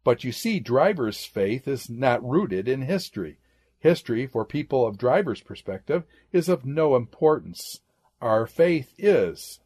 But 0.05 0.25
you 0.25 0.31
see, 0.31 0.61
Driver's 0.61 1.25
faith 1.25 1.67
is 1.67 1.89
not 1.89 2.23
rooted 2.23 2.69
in 2.69 2.83
history. 2.83 3.39
History, 3.79 4.27
for 4.27 4.45
people 4.45 4.87
of 4.87 4.99
Driver's 4.99 5.41
perspective, 5.41 6.05
is 6.33 6.51
of 6.51 6.67
no 6.67 6.97
importance. 6.97 7.81
Our 8.21 8.47
faith 8.47 8.93
is. 8.99 9.59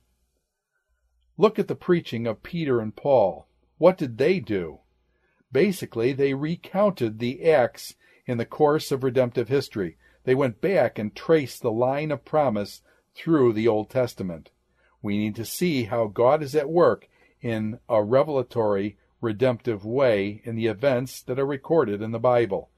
Look 1.41 1.59
at 1.59 1.69
the 1.69 1.75
preaching 1.75 2.27
of 2.27 2.43
Peter 2.43 2.81
and 2.81 2.95
Paul. 2.95 3.47
What 3.79 3.97
did 3.97 4.19
they 4.19 4.41
do? 4.41 4.81
Basically, 5.51 6.13
they 6.13 6.35
recounted 6.35 7.19
the 7.19 7.51
acts 7.51 7.95
in 8.27 8.37
the 8.37 8.45
course 8.45 8.93
of 8.93 9.03
redemptive 9.03 9.49
history. 9.49 9.97
They 10.25 10.35
went 10.35 10.61
back 10.61 10.99
and 10.99 11.17
traced 11.17 11.63
the 11.63 11.73
line 11.73 12.11
of 12.11 12.27
promise 12.27 12.83
through 13.15 13.55
the 13.55 13.67
Old 13.67 13.89
Testament. 13.89 14.51
We 15.01 15.17
need 15.17 15.35
to 15.37 15.47
see 15.47 15.85
how 15.85 16.09
God 16.09 16.43
is 16.43 16.55
at 16.55 16.69
work 16.69 17.09
in 17.41 17.79
a 17.89 18.03
revelatory, 18.05 18.99
redemptive 19.23 19.83
way 19.83 20.43
in 20.45 20.57
the 20.57 20.67
events 20.67 21.23
that 21.23 21.39
are 21.39 21.47
recorded 21.47 22.03
in 22.03 22.11
the 22.13 22.19
Bible. 22.19 22.69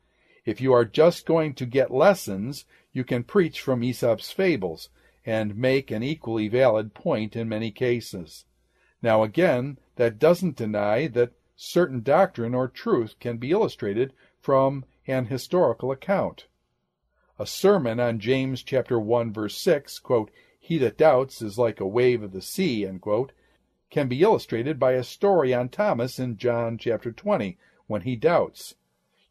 If 0.44 0.60
you 0.60 0.72
are 0.72 0.84
just 0.84 1.26
going 1.26 1.54
to 1.54 1.66
get 1.66 1.90
lessons, 1.90 2.64
you 2.92 3.02
can 3.02 3.24
preach 3.24 3.60
from 3.60 3.82
Aesop's 3.82 4.30
fables 4.30 4.88
and 5.26 5.56
make 5.56 5.90
an 5.90 6.04
equally 6.04 6.46
valid 6.46 6.94
point 6.94 7.34
in 7.34 7.48
many 7.48 7.72
cases. 7.72 8.44
Now 9.02 9.24
again, 9.24 9.78
that 9.96 10.20
doesn't 10.20 10.56
deny 10.56 11.08
that 11.08 11.32
certain 11.56 12.02
doctrine 12.02 12.54
or 12.54 12.68
truth 12.68 13.18
can 13.18 13.36
be 13.36 13.50
illustrated 13.50 14.12
from 14.40 14.84
an 15.06 15.26
historical 15.26 15.90
account. 15.90 16.46
A 17.38 17.46
sermon 17.46 17.98
on 17.98 18.20
James 18.20 18.62
chapter 18.62 19.00
1 19.00 19.32
verse 19.32 19.56
6, 19.58 19.98
quote, 19.98 20.30
he 20.58 20.78
that 20.78 20.96
doubts 20.96 21.42
is 21.42 21.58
like 21.58 21.80
a 21.80 21.86
wave 21.86 22.22
of 22.22 22.30
the 22.30 22.40
sea, 22.40 22.88
quote, 23.00 23.32
can 23.90 24.06
be 24.06 24.22
illustrated 24.22 24.78
by 24.78 24.92
a 24.92 25.02
story 25.02 25.52
on 25.52 25.68
Thomas 25.68 26.20
in 26.20 26.36
John 26.36 26.78
chapter 26.78 27.10
20 27.10 27.58
when 27.88 28.02
he 28.02 28.14
doubts. 28.14 28.76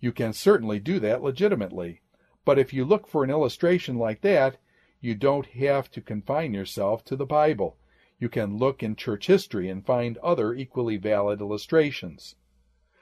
You 0.01 0.11
can 0.11 0.33
certainly 0.33 0.79
do 0.79 0.99
that 0.99 1.23
legitimately. 1.23 2.01
But 2.43 2.59
if 2.59 2.73
you 2.73 2.83
look 2.83 3.07
for 3.07 3.23
an 3.23 3.29
illustration 3.29 3.97
like 3.97 4.21
that, 4.21 4.57
you 4.99 5.15
don't 5.15 5.45
have 5.45 5.89
to 5.91 6.01
confine 6.01 6.53
yourself 6.53 7.05
to 7.05 7.15
the 7.15 7.25
Bible. 7.25 7.77
You 8.21 8.29
can 8.29 8.57
look 8.57 8.83
in 8.83 8.95
church 8.95 9.25
history 9.25 9.67
and 9.67 9.83
find 9.83 10.19
other 10.19 10.53
equally 10.53 10.95
valid 10.97 11.41
illustrations. 11.41 12.35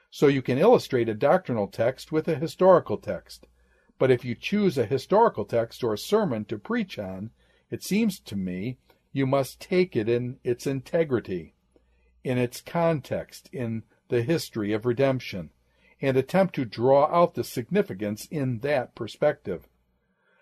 So 0.10 0.28
you 0.28 0.42
can 0.42 0.58
illustrate 0.58 1.10
a 1.10 1.14
doctrinal 1.14 1.68
text 1.68 2.14
with 2.14 2.30
a 2.30 2.36
historical 2.36 2.98
text. 2.98 3.46
But 3.98 4.12
if 4.12 4.24
you 4.24 4.34
choose 4.34 4.78
a 4.78 4.86
historical 4.86 5.44
text 5.44 5.84
or 5.84 5.94
a 5.94 5.98
sermon 5.98 6.46
to 6.46 6.58
preach 6.58 6.98
on, 6.98 7.32
it 7.70 7.84
seems 7.84 8.18
to 8.22 8.38
me 8.38 8.78
you 9.12 9.28
must 9.28 9.60
take 9.60 9.94
it 9.94 10.08
in 10.08 10.40
its 10.46 10.66
integrity, 10.66 11.54
in 12.24 12.38
its 12.38 12.62
context, 12.62 13.50
in 13.52 13.84
the 14.08 14.24
history 14.24 14.72
of 14.72 14.86
redemption, 14.86 15.50
and 16.02 16.16
attempt 16.16 16.56
to 16.56 16.64
draw 16.64 17.08
out 17.08 17.34
the 17.34 17.44
significance 17.44 18.26
in 18.32 18.60
that 18.60 18.96
perspective. 18.96 19.68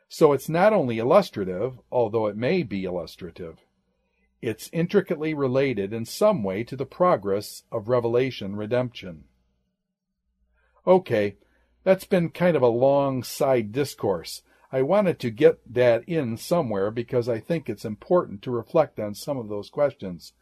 So 0.07 0.33
it's 0.33 0.47
not 0.47 0.71
only 0.71 0.99
illustrative, 0.99 1.79
although 1.91 2.27
it 2.27 2.37
may 2.37 2.61
be 2.61 2.83
illustrative. 2.83 3.65
It's 4.41 4.69
intricately 4.71 5.33
related 5.33 5.93
in 5.93 6.05
some 6.05 6.43
way 6.43 6.63
to 6.65 6.75
the 6.75 6.85
progress 6.85 7.63
of 7.71 7.89
Revelation 7.89 8.55
redemption. 8.55 9.23
Okay, 10.85 11.37
that's 11.83 12.05
been 12.05 12.29
kind 12.29 12.55
of 12.55 12.61
a 12.61 12.67
long 12.67 13.23
side 13.23 13.71
discourse. 13.71 14.43
I 14.71 14.81
wanted 14.81 15.19
to 15.19 15.29
get 15.29 15.73
that 15.73 16.03
in 16.07 16.37
somewhere 16.37 16.91
because 16.91 17.27
I 17.27 17.39
think 17.39 17.69
it's 17.69 17.85
important 17.85 18.41
to 18.43 18.51
reflect 18.51 18.99
on 18.99 19.15
some 19.15 19.37
of 19.37 19.47
those 19.47 19.69
questions 19.69 20.33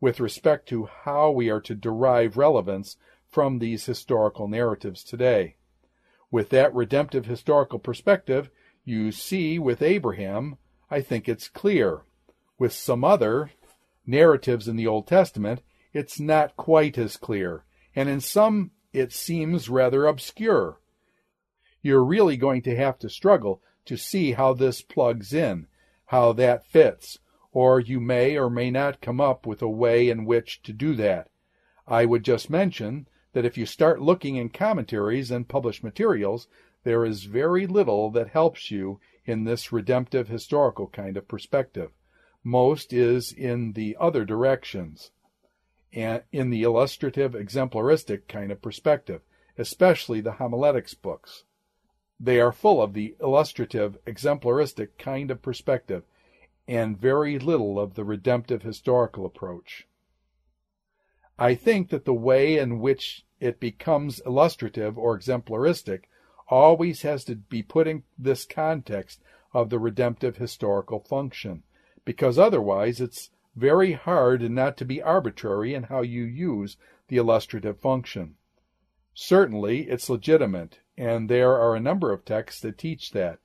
with 0.00 0.20
respect 0.20 0.68
to 0.68 0.88
how 1.04 1.30
we 1.30 1.50
are 1.50 1.60
to 1.60 1.74
derive 1.74 2.36
relevance 2.36 2.96
from 3.28 3.58
these 3.58 3.86
historical 3.86 4.48
narratives 4.48 5.04
today. 5.04 5.56
With 6.30 6.48
that 6.50 6.74
redemptive 6.74 7.26
historical 7.26 7.78
perspective, 7.78 8.50
you 8.84 9.12
see 9.12 9.58
with 9.58 9.82
Abraham, 9.82 10.56
I 10.90 11.00
think 11.00 11.28
it's 11.28 11.48
clear. 11.48 12.02
With 12.60 12.74
some 12.74 13.04
other 13.04 13.52
narratives 14.06 14.68
in 14.68 14.76
the 14.76 14.86
Old 14.86 15.06
Testament, 15.06 15.62
it's 15.94 16.20
not 16.20 16.58
quite 16.58 16.98
as 16.98 17.16
clear, 17.16 17.64
and 17.96 18.06
in 18.06 18.20
some 18.20 18.72
it 18.92 19.14
seems 19.14 19.70
rather 19.70 20.04
obscure 20.04 20.78
you're 21.80 22.04
really 22.04 22.36
going 22.36 22.60
to 22.60 22.76
have 22.76 22.98
to 22.98 23.08
struggle 23.08 23.62
to 23.86 23.96
see 23.96 24.32
how 24.32 24.52
this 24.52 24.82
plugs 24.82 25.32
in, 25.32 25.68
how 26.04 26.34
that 26.34 26.66
fits, 26.66 27.18
or 27.50 27.80
you 27.80 27.98
may 27.98 28.36
or 28.36 28.50
may 28.50 28.70
not 28.70 29.00
come 29.00 29.22
up 29.22 29.46
with 29.46 29.62
a 29.62 29.66
way 29.66 30.10
in 30.10 30.26
which 30.26 30.60
to 30.64 30.74
do 30.74 30.94
that. 30.96 31.30
I 31.88 32.04
would 32.04 32.24
just 32.24 32.50
mention 32.50 33.08
that 33.32 33.46
if 33.46 33.56
you 33.56 33.64
start 33.64 34.02
looking 34.02 34.36
in 34.36 34.50
commentaries 34.50 35.30
and 35.30 35.48
published 35.48 35.82
materials, 35.82 36.46
there 36.84 37.06
is 37.06 37.24
very 37.24 37.66
little 37.66 38.10
that 38.10 38.28
helps 38.28 38.70
you 38.70 39.00
in 39.24 39.44
this 39.44 39.72
redemptive 39.72 40.28
historical 40.28 40.88
kind 40.88 41.16
of 41.16 41.26
perspective. 41.26 41.92
Most 42.42 42.92
is 42.92 43.32
in 43.32 43.72
the 43.72 43.96
other 44.00 44.24
directions, 44.24 45.10
and 45.92 46.22
in 46.32 46.50
the 46.50 46.62
illustrative 46.62 47.32
exemplaristic 47.32 48.28
kind 48.28 48.50
of 48.50 48.62
perspective, 48.62 49.20
especially 49.58 50.20
the 50.20 50.32
homiletics 50.32 50.94
books. 50.94 51.44
They 52.18 52.40
are 52.40 52.52
full 52.52 52.82
of 52.82 52.94
the 52.94 53.16
illustrative, 53.20 53.98
exemplaristic 54.06 54.98
kind 54.98 55.30
of 55.30 55.42
perspective, 55.42 56.04
and 56.68 56.98
very 56.98 57.38
little 57.38 57.80
of 57.80 57.94
the 57.94 58.04
redemptive 58.04 58.62
historical 58.62 59.26
approach. 59.26 59.86
I 61.38 61.54
think 61.54 61.88
that 61.88 62.04
the 62.04 62.14
way 62.14 62.58
in 62.58 62.80
which 62.80 63.24
it 63.40 63.58
becomes 63.58 64.20
illustrative 64.26 64.98
or 64.98 65.18
exemplaristic 65.18 66.04
always 66.48 67.02
has 67.02 67.24
to 67.24 67.36
be 67.36 67.62
put 67.62 67.86
in 67.86 68.02
this 68.18 68.44
context 68.44 69.20
of 69.52 69.70
the 69.70 69.78
redemptive 69.78 70.36
historical 70.36 71.00
function, 71.00 71.62
because 72.04 72.38
otherwise 72.38 73.00
it's 73.00 73.30
very 73.56 73.92
hard 73.92 74.48
not 74.50 74.76
to 74.76 74.84
be 74.84 75.02
arbitrary 75.02 75.74
in 75.74 75.84
how 75.84 76.02
you 76.02 76.22
use 76.22 76.76
the 77.08 77.16
illustrative 77.16 77.78
function. 77.78 78.36
Certainly, 79.14 79.90
it's 79.90 80.08
legitimate, 80.08 80.78
and 80.96 81.28
there 81.28 81.58
are 81.58 81.74
a 81.74 81.80
number 81.80 82.12
of 82.12 82.24
texts 82.24 82.60
that 82.62 82.78
teach 82.78 83.10
that, 83.10 83.38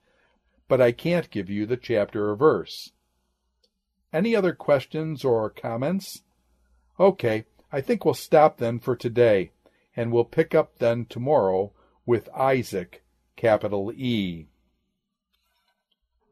but 0.68 0.80
I 0.80 0.92
can't 0.92 1.30
give 1.32 1.50
you 1.50 1.66
the 1.66 1.78
chapter 1.78 2.30
or 2.30 2.36
verse. 2.36 2.92
Any 4.14 4.36
other 4.36 4.54
questions 4.54 5.26
or 5.26 5.50
comments? 5.50 6.22
Okay, 7.00 7.46
I 7.72 7.82
think 7.82 8.06
we'll 8.06 8.14
stop 8.14 8.58
then 8.58 8.80
for 8.80 8.96
today, 8.96 9.52
and 9.96 10.12
we'll 10.12 10.24
pick 10.24 10.56
up 10.56 10.78
then 10.78 11.06
tomorrow 11.06 11.74
with 12.06 12.30
Isaac, 12.30 13.04
capital 13.36 13.92
E. 13.92 14.46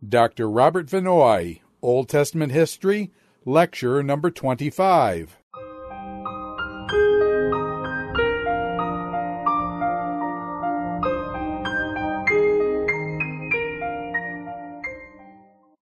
Dr. 0.08 0.50
Robert 0.50 0.88
Vannoy, 0.88 1.62
Old 1.84 2.08
Testament 2.08 2.54
History, 2.54 3.12
Lecture 3.44 4.02
number 4.02 4.32
25. 4.32 5.43